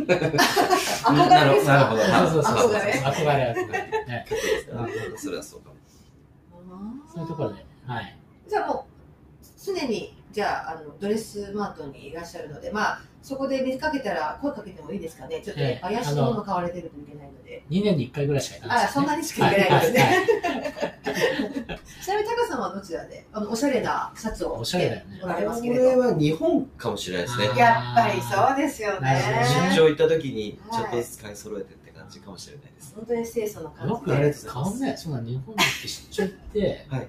[0.00, 2.72] 憧れですなるほどかそうそうそうそう。
[2.72, 3.54] 憧れ憧れ、
[4.72, 5.18] 憧れ。
[5.18, 5.76] それはそうかも
[7.12, 8.16] そういうところで、はい。
[8.48, 8.86] じゃあも
[9.42, 15.40] う、常に、じゃあ、あの、ドレスマートにいらっしゃるので、まあ、そこで見かけたら声かけてもいいですかね。
[15.44, 17.64] ちょっとええ怪しいもの買われてるといけないので。
[17.70, 20.00] 2年に1回ぐらいしか行かないあ、そんなにしかいけないですね。
[20.00, 20.90] はいはい
[22.02, 25.90] ちなみにタカさんはどちらで、あの、おしゃれなシャツをおしゃれだよねおられますこけれど。
[25.90, 29.22] れは日本かもしれないですねやっぱりそうですよね
[29.70, 34.50] 出張行った時にちょっとずつ買い揃えてって感じかもしれないです本当に清楚な感よくじで。
[34.50, 34.96] 買うね。
[34.96, 37.08] そんな日本に行って出張行って、はい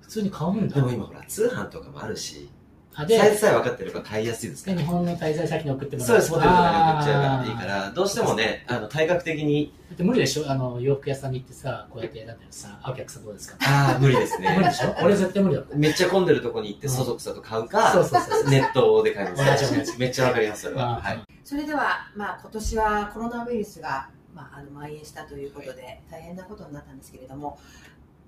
[0.00, 0.74] 普通に買うんだ。
[0.74, 2.50] でも今ほら通販とかもあるし
[2.92, 4.76] サイズさえ分かってれば買いやすいですから。
[4.76, 10.50] で日本の滞在先に送ってもらそうですホテルとかに送っちゃえばいいからどうしてもねあの体格的にだって無理でしょ？
[10.50, 13.56] あの洋服屋さんに行ってさ、こうやって選んでるさ、あお客さんどうですか？
[13.60, 14.94] ああ無理です無理ねでしょ？
[15.02, 15.62] 俺絶対無理だ。
[15.74, 18.50] めっちゃ混んでるとこに行ってそそくさと買うかそうそうそうそう。
[18.50, 19.98] ネットで買います。
[19.98, 20.98] めっちゃわかりますそれは。
[20.98, 21.22] あはい。
[21.44, 27.58] それでは、まあ、今年はコロナウイルスが、まあ、あの蔓延したということで、大変なことになったんですけれども、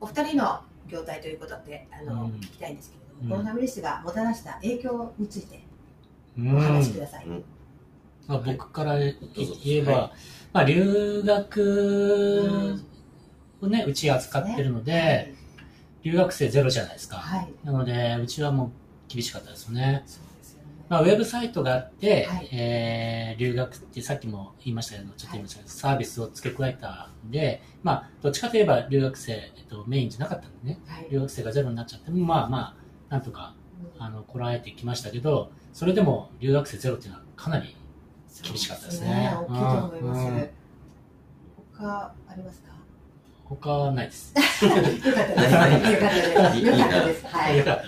[0.01, 2.31] お二人の業態ということであの、うん。
[2.33, 5.65] 聞きたいんですけれどコロナウイルスがもたらした影響について
[6.39, 6.57] うん。
[6.57, 7.27] お話しください。
[7.27, 7.45] うん。
[8.27, 9.17] まあ、僕から言
[9.67, 10.13] えば、は
[10.53, 12.79] まあ、留学
[13.61, 15.35] をね、うち扱ってるので、
[16.03, 17.17] 留学生ゼロじゃないですか。
[17.17, 18.71] はい、なので、うちはもう
[19.09, 20.05] 厳しかったですよね。
[20.89, 22.49] まあ、ウェブサイトがあって、はい。
[22.53, 25.43] えー留学ってさっきも言いましたけど、ちょっと言い。
[25.43, 32.82] ましたけど、サービスを付け加えたんで、まあ、どっちかといえば留学生、えっと、メインじゃなかったんでね、はい、留学生がゼロになっちゃっても、まあまあ、
[33.13, 33.55] なんとか、
[33.99, 37.77] あの、こらえてきましたけど、それでも留学生ゼロっていうのはかなり
[38.43, 40.19] 厳しかったですね大きいと思います。
[40.19, 40.51] うんうん
[41.79, 42.73] 他ありますか？
[43.45, 44.33] 他はないです。
[44.35, 45.09] よかったです。
[45.09, 46.65] よかったです。
[46.65, 47.27] よかったです。
[47.27, 47.59] はい。
[47.59, 47.83] よかっ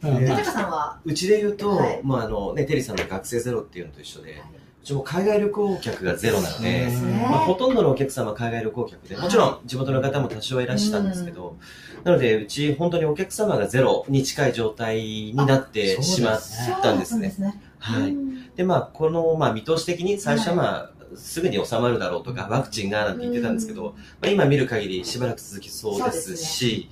[0.00, 0.08] た。
[0.08, 4.42] うんえタまあカさんは、うちで言うと、はいまああのね、テリーさんの学生ゼロっていうのと一緒で、はい
[4.82, 7.28] うちも海外旅行客がゼロなので、ですね。
[7.30, 11.56] まあ、ほとんどのお客様は海外旅行客で、もちろん地元の方も多少いらしたんですけど、
[12.02, 16.40] なので、うち本当にお客様がゼロに近い状態になってあしまっ
[16.82, 17.30] たんですね。
[17.30, 17.62] そうなんですね。
[17.78, 18.10] はい。
[18.10, 18.54] うん。
[18.56, 26.90] で、まあ、この、まあ、見通し的に最初はまあ、すぐに収まるだろうとか、ワクチンがなんて言ってたんですけど、まあ、今見る限りしばらく続きそうですし、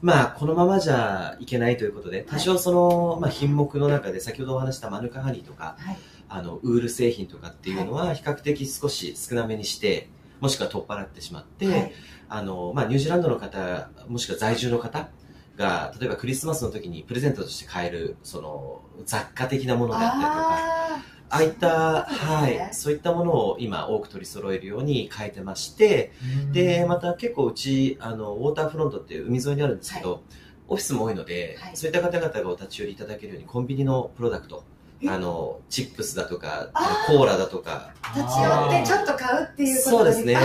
[0.00, 5.96] まあ、このままじゃいけないということで、多少その、まあ、品目の中で、先ほどお話したマヌカハニーとか、はい
[6.34, 10.08] あの、ウール製品とかっていうのは、比較的少し少なめにして、
[10.40, 11.92] もしくは取っ払ってしまって、はい。
[12.30, 15.10] あの、まあ、ニュージーランドの方、もしくは在住の方
[15.58, 22.16] が、例えばクリスマスの時にプレゼントとして買える、その、雑貨的なものであったりとか、あああいった、ね。
[22.16, 26.12] はい、そういったものを今多く取り揃えるように変えてまして、
[26.52, 30.22] で、また結構うち、あの、ウォーターフロントっていう海沿いにあるんですけど、
[30.68, 31.76] オフィスも多いので、はい。
[31.76, 40.38] そういった方々がお立ち寄りいただけるようにコンビニのプロダクト、えあの、チップスだとか、あコーラだとか、立ち寄ってちょっと買うっていうことそうですね。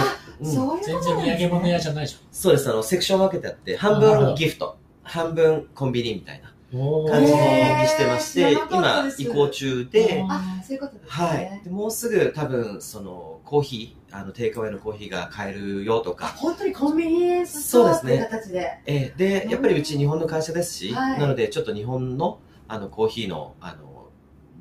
[0.44, 1.38] そういう全ことなんですね。
[1.38, 6.54] 然土産物屋じゃないじそうです、あの、セクション分けてあって、半分ギフト、半分コンビニみたいな
[7.10, 7.38] 感じに
[7.88, 11.10] してまして、今移行中で、あそういうことですね。
[11.10, 11.62] はい。
[11.64, 18.18] でもうすぐ多分、その、コーヒー、あの、テイクアウェイのコーヒーが買えるよとあか、本当にコンビニエンススそうですね。
[18.18, 18.80] トアっていう形で。
[18.86, 21.20] えーで、やっぱりうち日本の会社ですし、はい。
[21.20, 23.97] なのでちょっと日本の、あの、コーヒーの、あの、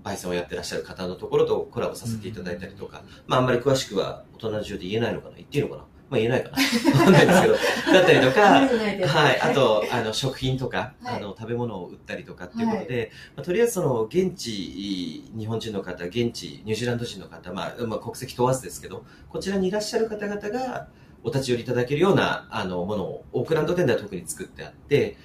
[0.07, 5.37] 焙煎をやってらっしゃる方のところとコラボさせていただいたりとか、まああんまり詳しくは大人中で言えないのかな？
[5.37, 5.83] 言っていいのかな？
[6.09, 6.57] まあ言えないかな？
[7.01, 7.55] わかんないですけど、
[7.93, 11.17] だったりとか、はい、あと、あの、食品とか、はい。
[11.17, 20.87] あの、食べ物を売ったりとかっていうことで、まあ、とりあえずその、現地、日本人の方、現地、ニュージーランド人の方、まあ、まあ、国籍問わずですけど、こちらにいらっしゃる方々が、
[21.25, 25.17] お立ち寄りいただけるような、あの、ものを、オークランド店では特に作ってあって、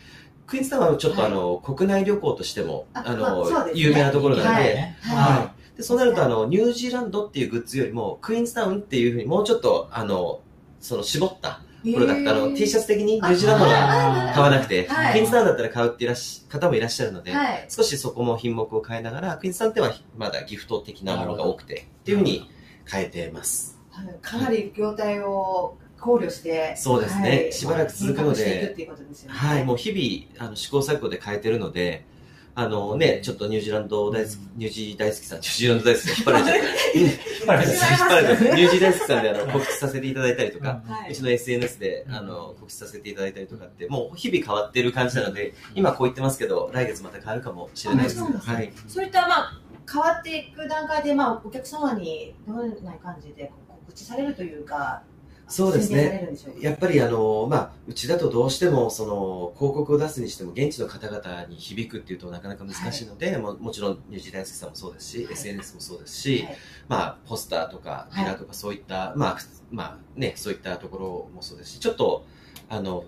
[0.51, 5.77] クイーンズタウンはちょっとあの、国内旅行としても、ああの、有名なところなので、はい。
[5.77, 10.41] で、そうなると、あの、ニュージーランドっていうグッズよりも、クイーンズタウンっていうふうに、もうちょっと、あの、
[10.81, 22.51] その、絞ったプロダクト、あの、T シャツ的にニュージーランドのは買わなくて、はいクイーンズタウンだったら買うっていらっし方もいらっしゃるので、はい少しそこも品目を変えながら、クイーンズタウンってはまだギフト的なものが多くて、っていうふうに
[22.85, 23.79] 変えてます。
[24.21, 27.29] かなり業態を考慮してそうですね。
[27.29, 27.53] はい。
[27.53, 29.37] しばらく続くので変革していくっていうことですよね。
[29.37, 32.05] はい、もう日々、あの、試行錯誤で変えてるので、
[32.53, 36.65] あのね、ちょっとニュージーランド大好き、ニュージー大好きさん、ニュージーランド大好きさん引っ張られちゃった。
[36.99, 41.11] 引っ張られて引っ張引っ張られますてニュージー大好きさんであの告知させていただいたりとか、はい。
[41.11, 48.17] うちの SNS であの告知させていただいたりとかって、もう日々変わってる感じなので、今こう言ってますけど、来月また変わるかもしれないです。
[48.17, 48.73] そうい。
[48.87, 53.49] そういった、まあ、変わっていく段階で、まあ、お客様にどのような感じで
[53.85, 55.03] 告知されるというか、
[55.51, 56.29] そうですね。
[56.61, 65.33] やっぱりあの、まあ、うちだとどうしても、その、広告を出すにしても、現地の方々に響くっていうとなかなか難しいので、ももちろん、ニュージー大好きさんもそうですし、はい。
[65.33, 66.57] SNS もそうですし、はい。
[66.87, 69.37] まあ、ポスターとか、ビラとかそういった、まあ、
[69.71, 72.25] まあ、ね、そういったところもそうですし、ちょっと、
[72.69, 73.03] あの、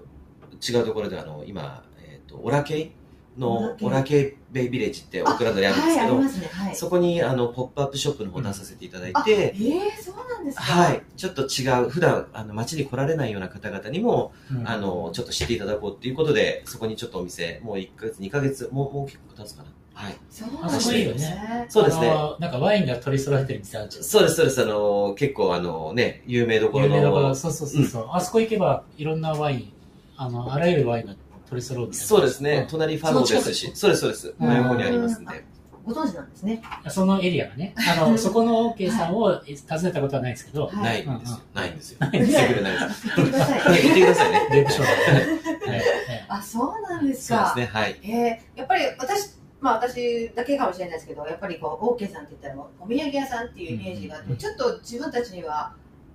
[0.61, 2.91] 違うところで、あの、今、えっ、と、オラケイ
[3.37, 6.29] の、オオララケイベイビレッジってオークランドにあるんですけど、はい、ね。
[6.51, 6.75] はい。
[6.75, 10.63] そこに、あの、ポップアップショップの方出させていただいあて、えー、そうなんですか？
[10.63, 11.01] はい。
[11.17, 19.69] ちょっと違う、普段、あの、街に来られないような方々にも、うんあの、ちょっと知っていただこうっていうことで、そこにちょっとお店、もう1ヶ月、2ヶ月、もう、もう結構経つかな。
[19.95, 20.15] はい。
[20.29, 21.65] そうなんですあそこいいよね。
[21.69, 22.07] そうですね。
[22.39, 24.03] なんかワインが取り揃えてる店あるじゃん。
[24.03, 24.61] そうです、そうです。
[24.61, 26.95] あの、結構あのね、有名どころの。
[26.95, 29.73] 有名だから、そうそうそうそう、あそこ行けばいろんなワイン、
[30.17, 31.15] あの、あらゆるワインが
[31.53, 31.93] 取り揃う。
[31.93, 32.67] そうですね。
[32.69, 33.71] 隣ファローですし。
[33.75, 34.35] そうです、そうです。
[34.39, 35.45] うん真横にありますんで。
[35.85, 36.61] ご存知なんですね。
[36.87, 41.39] そのエリアがね、 あの、そこの OK さんを訪ねたことはないですけど、はいないんですよ。
[41.53, 41.97] ないんですよ。
[42.11, 43.07] 言ってくれないです。
[43.15, 43.81] 言ってください。
[43.81, 44.47] 言ってくださいね。
[44.51, 45.19] レイプショーだね。
[45.65, 45.83] はいはい
[46.29, 47.53] あ、そうなんですか。
[47.53, 47.99] そうですね、はい。
[48.03, 55.73] えー、やっぱり私、まあ私だけかもしれないですけど、やっぱりこう、オーケーさんって言ったらお土産屋さんっていうイメージがあって、うんちょっと自分たちには、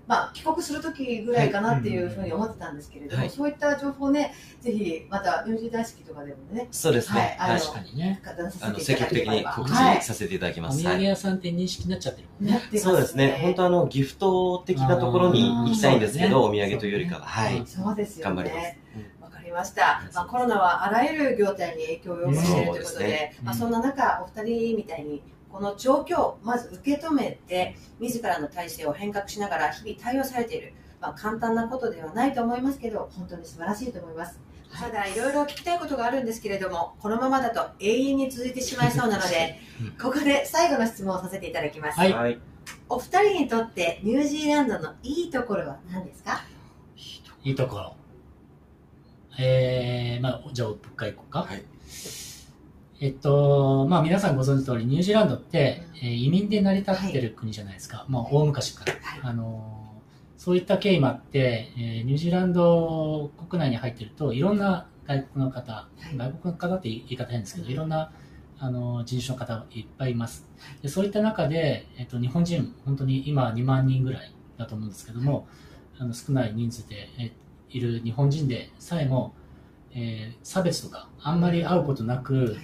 [0.08, 7.36] まあ帰国するときぐらいかなっていうふうに思ってたんですけれども、はいそういった情報をね、ぜひまたニュージー大好きとかでもね、そうですね。
[7.38, 7.60] はい。
[7.60, 8.20] 確かにね。
[8.60, 10.84] あの、積極的に告知はいさせていただきまおす。
[10.84, 10.96] はい。
[10.96, 12.52] 土産屋さんって認識になっちゃってるもんね。
[12.52, 13.38] なってますそうですね。
[13.42, 17.22] 本当あの、ギフト的なところに行きたいんですけど、お土産というよりかは。
[17.26, 17.62] はい。
[17.66, 18.34] そうですよね。
[18.34, 18.76] 頑張ります。
[19.20, 20.02] わかりました。
[20.14, 30.72] まあ、コロナはあらゆる業態に影響を及ぼしているということで、まあ、そんな中、お二人みたいに、この状況をまず受け止めて、自らの体制を変革しながら日々対応されている。
[31.00, 34.40] まあ、簡単なことではないと思いますけど、本当に素晴らしいと思います。
[34.72, 41.98] ただ、いろいろ聞きたいことがあるんですけれども、このままだと永遠に続いてしまいそうなのでうん、 ここで最後の質問をさせていただきます。
[41.98, 42.38] はいはい。
[42.88, 46.42] お二人にとってニュージーランドのいいところは何ですか？
[47.44, 47.94] いいところ。
[49.38, 51.40] えー、まあ、じゃあ、物価行こうか。
[51.44, 51.62] はい
[53.00, 58.04] えっと、まあ、皆さんご存知の通り、ニュージーランドって、えー移民で成り立ってる国じゃないですか。
[58.08, 58.92] まあ、大昔から。
[59.00, 59.20] はい。
[59.22, 59.88] あのー
[60.36, 66.16] そういった経緯もあって、えーニュージーランド国内に入ってると、いろんな外国の方、はい。
[66.16, 68.10] 外国の方って言い方変ですけど、いろんな
[68.58, 70.48] あの人種の方いっぱいいます。
[70.82, 75.46] でそういった中で、えっと、日本人本当に今2万人ぐらいだと思うんですけども、
[75.98, 77.32] あの少ない人数で、え
[77.70, 79.34] いる日本人でさえも、
[79.92, 82.56] えー、差別とかあんまり会うことなく、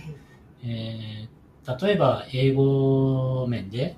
[0.65, 3.97] えー、例えば英語面で、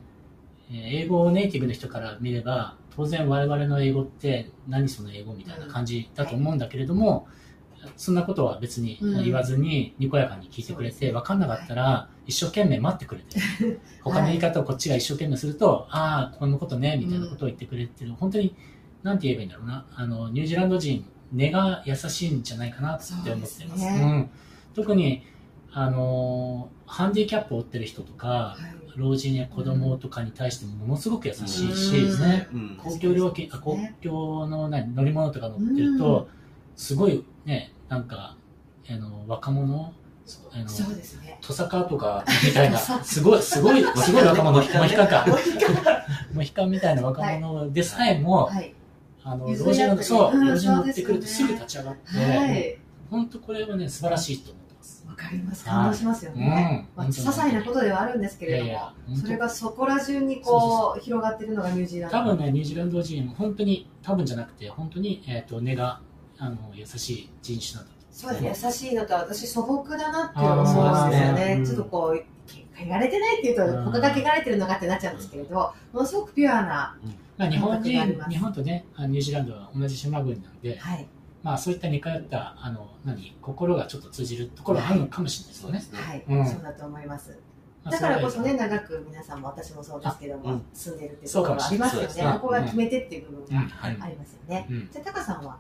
[0.70, 7.28] え英語ネイティブの人から見れば当然我々の英語って何その英語みたいな感じだと思うんだけれども、
[7.96, 13.38] そんなことは別に言わずに、にこやかに聞いてくれて、分かんなかったら、一生懸命待ってくれて、
[14.02, 18.54] 他の言い方をこっちが一生懸命すると、ああ、こんなことね、みたいなことを言ってくれてる、本当に、
[19.02, 23.64] なんて言えばいいんだろうな、あの、ニュージーランド人、根が優しいんじゃないかなって思ってます。
[23.64, 24.30] うすね、うん。
[24.74, 25.22] 特に、
[25.72, 28.56] あの、ハンディキャップを負ってる人とか、
[28.96, 32.48] 老人や子供とかに対してもものすごく優しいし、ね、
[32.82, 36.28] 公共料金、公共の何乗り物とか乗ってると、
[36.76, 38.36] すごいね、なんか、
[38.88, 39.92] あの、若者、
[40.52, 41.38] あの、そうですね。
[41.40, 45.26] トサカとか、みたいな、 すごい、すごい、 すごい若者、モヒカンか。
[46.32, 46.70] モヒカン。
[46.70, 48.74] みたいな若者でさえも、はい、
[49.22, 54.65] あの、老人の、そう、老人乗ってくるとすぐ立ち上がって、本当これはね、素晴らしいと思ってます。
[55.08, 55.64] わかります。
[55.64, 56.86] 感動しますよね。
[56.94, 62.18] まあ、些細なことではあるんですけれども、それがそこら中にこう、広がってるのがニュージーランド。
[62.18, 66.00] 多分ね、ニュージーランド人、本当に、多分じゃなくて、本当に、えっ、と、根が、
[66.38, 72.24] あの優しい人種なんだそうです優しいのと私素朴だなっていうのもそうですよね、ちょっとこう
[72.78, 76.96] 汚れてないっていうと他が汚れてるのかってなっちゃうんですけれどものすごくピュアな、
[77.36, 81.06] まあ、日本人日本とねニュージーランドは同じ島国なので、はい、
[81.46, 86.00] まあ、そういった似通ったあの何心がちょっと通じるところはあるのかもしれないですね。
[86.00, 87.38] はい、うん、そうだと思います。
[87.88, 92.32] だからこそね、長く皆さんも私もそうですけども、うん、住んでるっていうところがありますよね。
[92.40, 94.66] ここが決めてっていう部分がありますよね。
[94.90, 95.56] じゃあ、タカさんは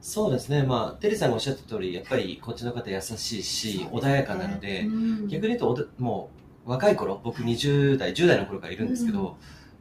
[0.00, 4.88] そうですね、まあ、テリーさんがおっしゃった通り、やっぱりこっちの方優しいし、穏やかなので、
[5.28, 6.30] 逆に言うと、も
[6.66, 9.36] う若い頃、僕20代、10代の頃からいるんですけど、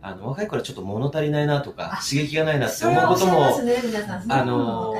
[0.05, 3.47] あの若い頃はちょっと物足りないなとか、刺激がないなって思うことも、
[4.29, 4.93] あの、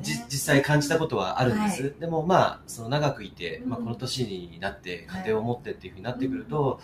[0.00, 1.94] 実際感じたことはあるんです。
[2.00, 6.80] でもまあ、その長くいて、まあ、この年になって家庭を持ってっていうふうになってくると、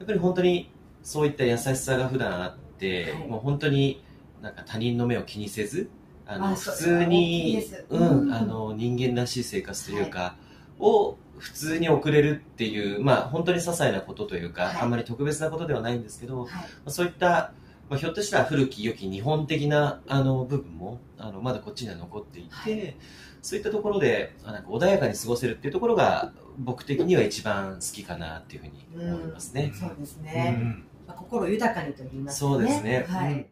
[0.00, 0.72] やっぱり本当に
[1.04, 4.02] そういった優しさが普段あって、もう本当に
[4.42, 5.90] なんか他人の目を気にせず、
[6.26, 10.36] あの普通に、うん、あの人間らしい生活というか、は
[10.80, 17.52] い、を普通に送れるっていう、まあ、本当に些細なことというか、はい、あんまり特別なことではないんですけど、はい、まあ、そういった、
[17.90, 22.96] まあ、ひょっとしたら古き良き日本的なあの部分もあのまだこっちには残っていて、
[23.42, 29.72] そういったところでなんか穏やかに過ごせるっていうところが僕的には一番好きかなっていうふうに思いますね。
[29.74, 32.50] うん、そうですね、うん、心豊かにと言いますね。
[32.50, 33.06] そうですね。
[33.08, 33.46] はい、うん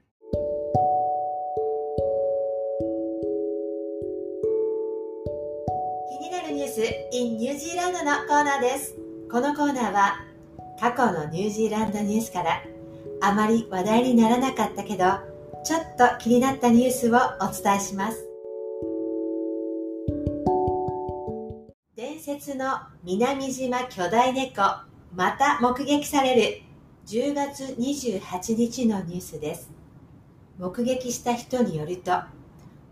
[6.82, 8.94] in ニュージーランドのコーナーです。
[9.30, 10.24] このコーナーは
[10.80, 12.62] 過去のニュージーランドニュースから
[13.20, 15.04] あまり話題にならなかったけど
[15.62, 18.26] ちょっと気になったニュースをお伝えします。
[21.96, 24.62] 伝説の南島巨大猫
[25.14, 26.62] また目撃される
[27.06, 29.70] 10月28日のニュースです。
[30.58, 32.12] 目撃した人によると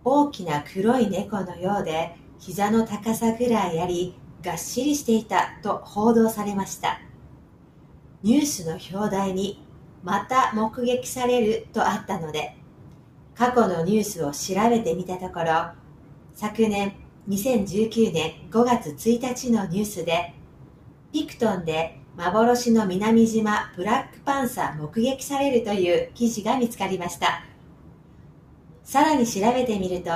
[0.05, 7.01] 大きな黒い猫のようで膝の高さぐらいあり、がっしりしていたと報道されました。
[8.23, 9.65] ニュースの表題に、
[10.03, 12.57] また目撃されるとあったので、
[13.35, 15.73] 過去のニュースを調べてみたところ、
[16.35, 16.95] 昨年
[17.29, 20.35] 2019年5月1日のニュースで、
[21.13, 27.45] ピクトンで幻の南島ブラックパンサー目撃されるという記事が見つかりました。
[28.85, 30.11] さらに調べてみると、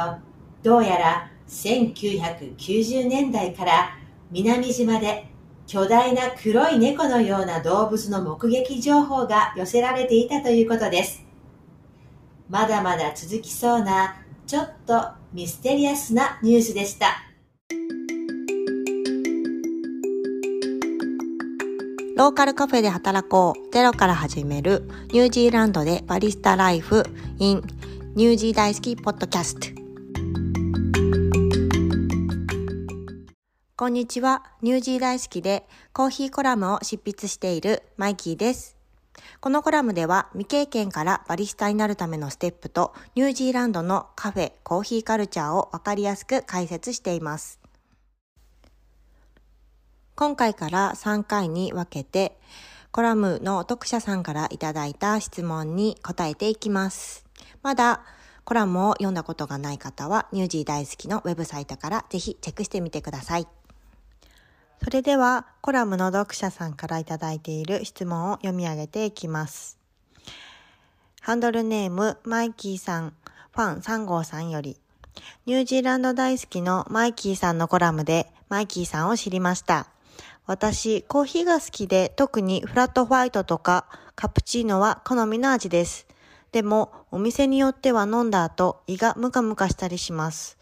[0.63, 3.99] どうやら1990年代から
[4.31, 5.27] 南島で
[5.67, 11.25] 巨大な黒い猫のような動物の目撃情報が寄せられていたということです。
[12.49, 17.23] まだまだ続きそうなちょっとミステリアスなニュースでした。
[22.15, 27.03] ローカルカフェで働こうゼロから始めるニュージーランドでバリスタライフ
[27.39, 27.63] in
[28.15, 29.82] ニュージー大好きポッドキャスト。
[33.83, 34.45] こんにちは。
[34.61, 38.77] ニュージー大好きでコーヒーコラムを執筆しているマイキーです。
[39.41, 47.59] このコラムでは未経験からバリスタになるためのステップとニュージーランドのカフェ、コーヒーカルチャーをわかりやすく解説しています。
[50.15, 52.39] 今回から3回に分けて
[52.93, 57.27] コラムの読者さんからいただいた質問に答えていきます。
[57.65, 58.05] まだ
[58.45, 63.49] コラムを読んだことがない方はニュージー大好きのウェブサイトからぜひチェックしてみてください。
[64.85, 69.79] それではコラムの読者さんからいただいている質問を読み上げていきます。
[71.21, 73.15] ハンドルネームマイキーさん、
[73.53, 74.77] ファン3号さんより、
[75.47, 79.87] ニュージーランド大好きのマイキーさんのコラムでマイキーさんを知りました。
[80.47, 86.09] 私、コーヒーが好きで特にフラットホワイトとかカプチーノは好みの味です。
[86.51, 90.59] でも、お店によっては飲んだ後、胃がムカムカしたりします。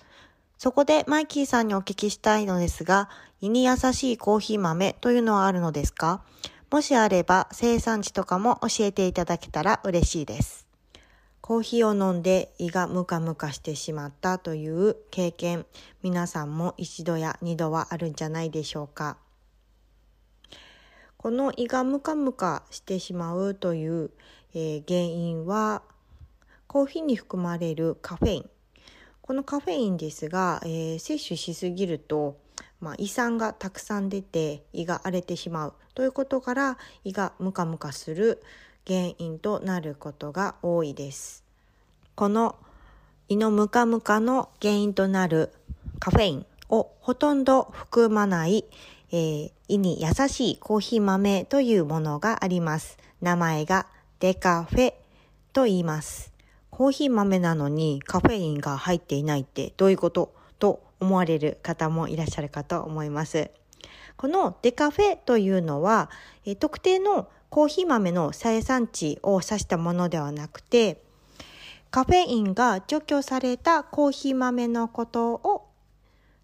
[0.62, 3.08] そこでマイキーさんにお聞きしたいのですが、
[3.40, 6.22] 胃に優しいコーヒー豆というのはあるのですか？
[6.70, 10.66] もしあれば生産地とかも教えていただけたら嬉しいです。
[11.40, 15.64] コーヒーを飲んで胃がムカムカしてしまったという経験、
[16.02, 19.16] 皆さんも一度や二度はあるんじゃないでしょうか。
[21.16, 24.11] この胃がムカムカしてしまうという、
[24.52, 25.80] えー、原因は
[26.66, 28.50] コーヒーに含まれるカフェイン。
[29.31, 32.37] このカフェインですが、えー、摂取しすぎると
[32.81, 38.43] まあ、胃酸がたくさん出て胃が荒れてしまうということから胃がムカムカする
[38.89, 41.45] 原因となることが多いです。
[42.16, 42.57] この
[43.28, 45.53] 胃のムカムカの原因となる
[46.01, 48.64] カフェインをほとんど含まない、
[49.12, 52.99] えー、胃に優しいコーヒー豆というものがあります。
[53.20, 53.87] 名前が
[54.18, 54.95] デカフェ
[55.53, 56.30] と言います。
[56.81, 60.33] コーヒー豆なのにカフェインが入っていないってどういうこと？
[60.59, 63.51] と思われる方もいらっしゃるかと思います。
[64.16, 66.09] このデカフェというのは、
[66.47, 71.03] え特定のコーヒー豆の生産地を指したものではなくて、
[71.91, 75.66] カフェインが除去されたコーヒー豆のことを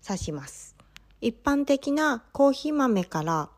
[0.06, 0.76] 指します。
[1.22, 3.48] 一般的なコーヒー豆から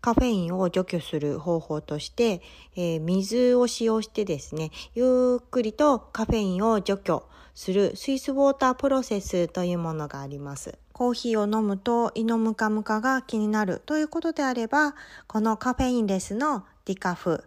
[0.00, 2.40] カフェインを除去する方法として、
[2.76, 10.78] えー、水を使用してですね、ゆっくりとカフェインを除去するスイスウォータープロセスというものがあります。
[10.92, 14.94] コーヒーを飲むと胃のムカムカが気になるということであれば、
[15.26, 17.44] このカフェインレスのディカフ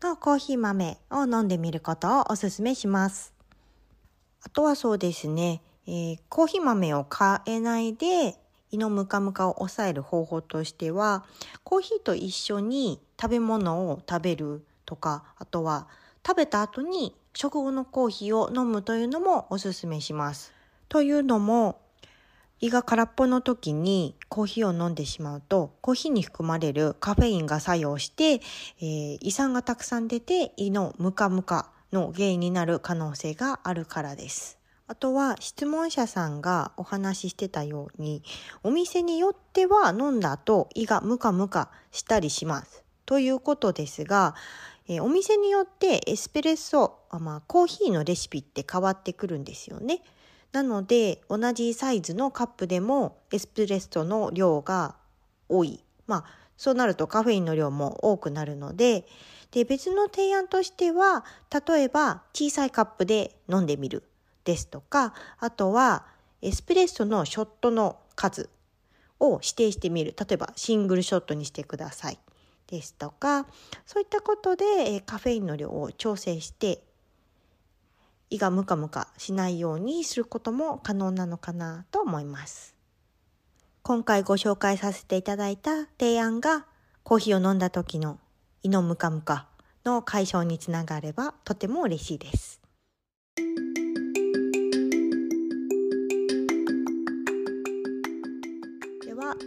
[0.00, 3.32] のコーヒー豆を飲んでみることをお勧めします。
[4.44, 8.36] あとはそうですね、えー、コーヒー豆を買えないで
[8.72, 11.24] 胃のムカムカを抑える方法としては、
[11.62, 15.86] コーヒーと一緒に食べ物を食べるとか、あとは
[16.26, 20.52] 食べた後に食後のコーヒーを飲むというのもおすすめします。
[20.88, 21.80] というのも、
[22.60, 34.61] 胃が空っぽの時にコーヒーを飲んでしまうと、コーヒーに含まれるカフェインが作用して、えー、胃酸がたくさん出て胃のムカムカの原因になる可能性があるからです。
[34.92, 38.22] あとは質問者さんがお話ししてたように、
[38.62, 42.84] お店によっては飲んだ後胃がムカムカしたりします。
[43.06, 44.34] ということですが、
[44.86, 50.02] え、お店によってエスプレッソ、まあ、コーヒーのレシピって変わってくるんですよね。
[50.52, 54.96] なので同じサイズのカップでもエスプレッソの量が
[55.48, 55.82] 多い。
[56.06, 56.24] まあ
[56.58, 59.06] そうなるとカフェインの量も多くなるので
[59.52, 61.24] で別の提案としては
[61.66, 64.02] 例えば小さいカップで飲んでみる
[64.44, 66.06] ですとかあとは
[66.40, 68.50] エスプレッソのショットの数
[69.20, 72.18] を指定してみる例えばシングルショットにしてください
[72.66, 73.46] ですとか
[73.86, 76.82] そういったことでカフェインの量を調整して
[78.30, 82.74] 胃がムカムカしないようにすることも可能なのかなと思います。
[83.82, 86.64] 今回ご紹介させていただいた提案が
[87.02, 88.18] コーヒーを飲んだ時の
[88.62, 89.48] 胃のムカムカ
[89.84, 92.60] の解消につながればとても嬉しいです。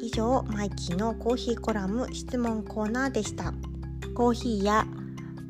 [0.02, 3.54] 以上マイキーのコーヒーコラム質問コーナーでした。
[4.16, 4.86] コーヒーや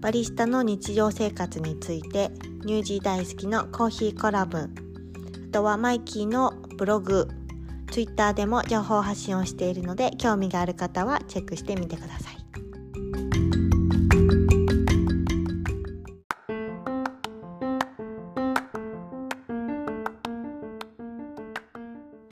[0.01, 2.31] バリスタの日常生活について
[2.63, 4.71] ニュージー大好きのコーヒーコラム
[5.49, 7.27] あとはマイキーのブログ
[7.91, 12.35] ツイッターでも情報発信をしているので興味がある方はチェックしてみてください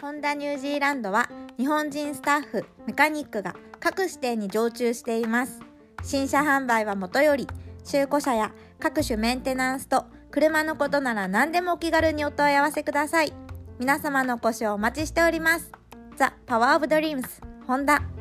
[0.02, 5.60] ホンダニュージーランドは日本人スタッフメカニックが各支店に常駐しています
[6.04, 7.48] 新車販売はもとより
[7.86, 13.34] 中古車や各種メンテナンスと車のことなら何でもお気軽にお問い合わせください。
[13.78, 15.72] 皆様のお越しをお待ちしております。
[16.18, 18.13] ザ・パワーオブドリームス、ホンダ。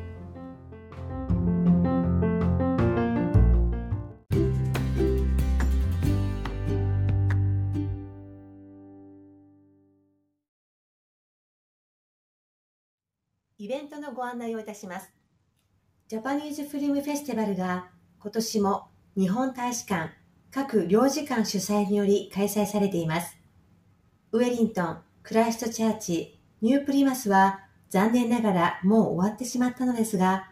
[13.63, 15.09] イベントのご案内をいたします。
[16.09, 17.87] ジャパニーズフィルムフェスティバルが
[18.19, 20.11] 今年も日本大使館
[20.51, 23.37] 各領事館主催により開催されています。
[24.33, 30.51] ウェリントン、クライストチャーチ、ニュープリマスは残念ながらもう終わってしまったのですが、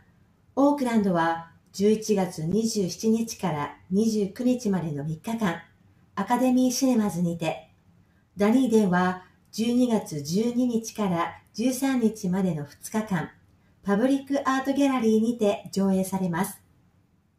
[0.55, 5.61] オークランドは11月27日から29日までの3日間、
[6.15, 7.71] アカデミーシネマズにて、
[8.37, 13.29] ダニーデンは12月12日から13日までの2日間、
[13.83, 16.61] パブリックアートギャラリーにて上映されます。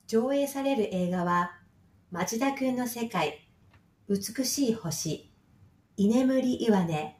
[0.07, 1.53] 上映される映画は、
[2.11, 3.49] 町田くんの世界、
[4.11, 5.31] 美しい星、
[5.97, 7.19] 居眠り岩根、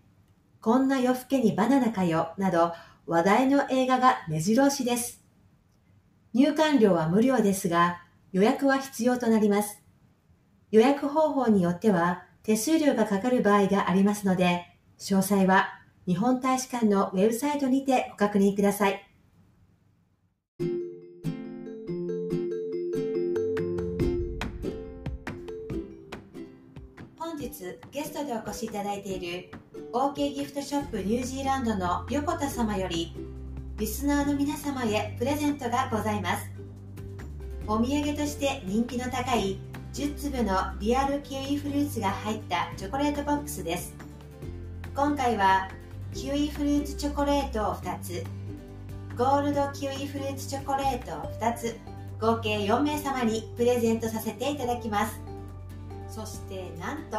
[0.61, 2.73] こんな夜更けにバナナかよ、など
[3.07, 5.25] 話題の映画が目白押しです。
[6.35, 9.83] 入館料は無料ですが、予約は必要となります。
[10.71, 14.67] 予約方法によっては手数料がかかる場合がありますので、
[14.99, 19.09] 詳細は日本大使館のウェブサイトにてご確認ください。
[27.17, 29.51] 本日ゲストでお越しいただいている
[29.93, 33.15] OK ギフトショップニュージーランドの横田様より
[33.79, 36.51] リスナーの皆様へプレゼントがございます
[37.67, 39.59] お土産として人気の高い
[39.95, 43.95] 10粒のリアルキウイフルーツが入ったチョコレートボックスです
[44.95, 45.69] 今回は
[46.15, 48.23] キウイフルーツチョコレートを2つ。
[49.17, 51.79] ゴールドキウイフルーツチョコレートを2つ。
[52.21, 55.19] 合計4名様にプレゼントさせていただきます。
[56.11, 57.17] そしてなんと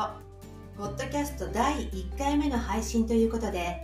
[0.78, 3.82] ポッドキャスト第1回目の配信ということで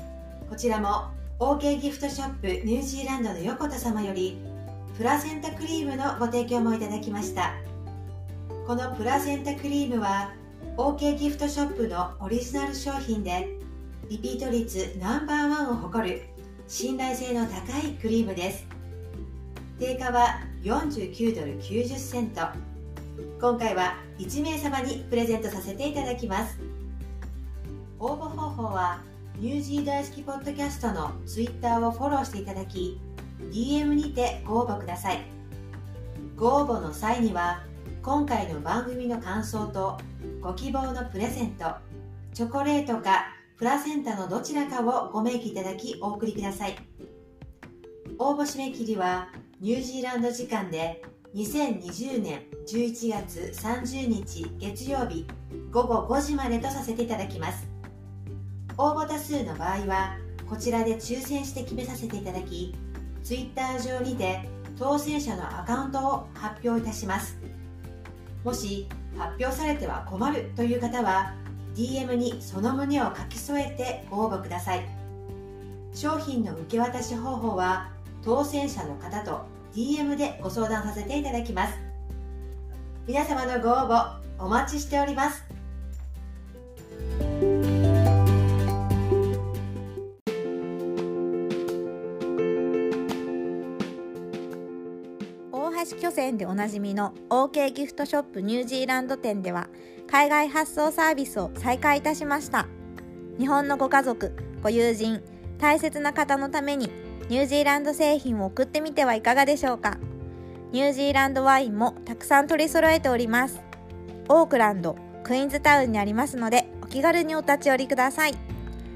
[0.47, 1.07] こちらも
[1.39, 4.39] OK ギフトショップニュージーランドの横田様より
[4.95, 7.53] プラセンタクリームのご提供もいただきました。
[8.68, 10.32] このプラセンタクリームは
[10.78, 13.59] OK ギフトショップのオリジナル商品で
[14.10, 16.24] リピート率ナンバーワンを誇る
[16.68, 18.66] 信頼性の高いクリームです。
[19.78, 22.41] 定価は49ドル90セント。
[23.39, 26.57] 今回は1名様にプレゼントさせていただきます。
[27.99, 28.99] 応募方法は
[29.38, 32.99] ニュージー大好きポッドキャストのツイッターをフォローしていただき
[33.51, 35.20] DM にてご応募ください。
[36.36, 37.62] ご応募の際には
[38.01, 39.99] 今回の番組の感想と
[40.41, 41.76] ご希望のプレゼント
[42.34, 46.78] チョコレートかプラセンタのどちらかをご明記いただきお送りください。
[48.18, 49.28] 応募締め切りは
[49.60, 51.01] ニュージーランド時間で
[51.36, 55.28] 2020年11月30日月曜日
[55.72, 57.68] 午後5時までとさせていただきます。
[58.78, 60.16] 応募多数の場合は
[60.49, 62.74] こちらで抽選して決めさせていただき
[63.26, 64.39] Twitter 上にて
[64.78, 67.38] 当選者のアカウントを発表いたします。
[68.45, 68.88] もし
[69.18, 71.36] 発表されては困るという方は
[71.80, 74.86] DM にその旨を書き添えてご応募ください。
[75.93, 77.89] 商品の受け渡し方法は
[78.21, 81.73] 当選者の方と DM でご相談させていただきます。
[83.07, 85.45] 皆様のご応募お待ちしております。
[95.53, 99.69] 大橋巨船でおなじみの OK ギフトショップニュージーランド店では
[100.12, 102.68] 海外発送サービスを再開いたしました。
[103.38, 105.22] 日本のご家族ご友人
[105.60, 106.89] 大切な方のために
[107.30, 109.97] ニュージーランド製品を送ってみてはいかがでしょうか。
[110.72, 113.62] ニュージーランドワインもたくさん取り揃えております。
[114.30, 118.36] オークランドクイーンズタウンにありますのでお気軽にお立ち寄りください。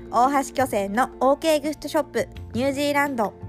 [0.10, 3.43] 大橋巨船の OK ギフトショップニュージーランド。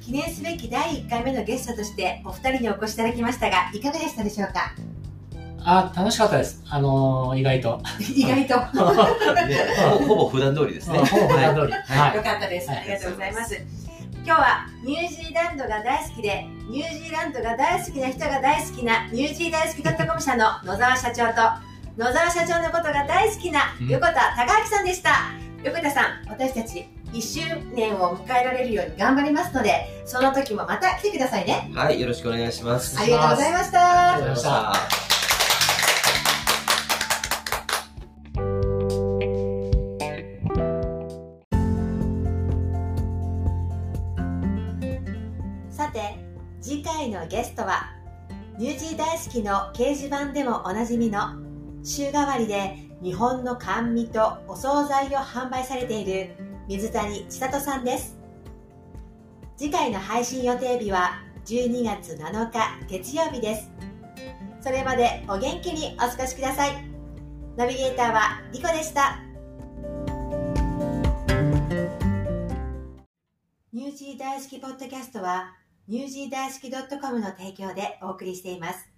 [0.00, 4.72] 記念すべき第1回目のゲストとしてお二人にお越しいただきましたがいかがでしたでしょうか？
[5.68, 6.62] あ楽しかったです。
[6.68, 7.82] あのー、意外と。
[8.14, 8.54] 意外と。
[9.46, 9.58] ね、
[10.06, 10.98] ほぼ普段通りですね。
[10.98, 11.72] ほぼ普段通り。
[11.72, 12.16] はい。
[12.16, 12.70] よかったです。
[12.70, 13.60] ありがとうございます。
[14.24, 21.42] 今日はニュージーランドが大好きで、ニュージーランドが大好きな人が大好きなニュージー大好き .com 社の野沢社長と、
[21.96, 25.10] 野沢社長のことが大好きな横田隆明さんでした。
[25.64, 27.40] 横田さん、私たち1周
[27.74, 31.70] 年を迎えられるように頑張りますので、その時もまた来てくださいね。
[31.74, 32.98] はい、よろしくお願いします。
[32.98, 34.12] ありがとうございました。
[34.14, 35.06] ありがとうございました。
[45.70, 46.18] さて、
[46.60, 47.90] 次回のゲストは、
[48.58, 51.20] ニュージー大好きの掲示板でもおなじみの
[51.84, 58.16] 週替わりで日本の甘味とお惣菜を販売されている水谷千里さんです。
[59.56, 62.58] 次回の配信予定日は12月7日
[62.88, 63.70] 月曜日です。
[64.60, 66.70] それまでお元気にお過ごしください。
[67.56, 69.20] ナビゲーターはリコでした。
[73.72, 75.54] ニュージー大好きポッドキャストは
[75.86, 78.88] ニュージー大好き .com の提供でお送りしています。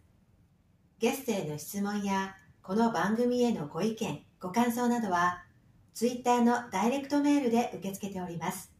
[1.00, 5.44] ゲストへの質問やこの番組へのご意見、ご感想などは、
[5.99, 8.70] ツイッターのダイレクトメールで受け付けております。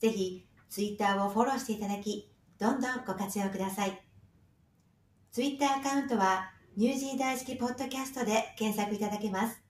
[0.00, 2.28] ぜひ、ツイッターをフォローしていただき、
[2.58, 4.02] どんどんご活用ください。
[5.30, 9.69] ツイッターアカウントは、ニュージー大好きポッドキャストで検索いただけます。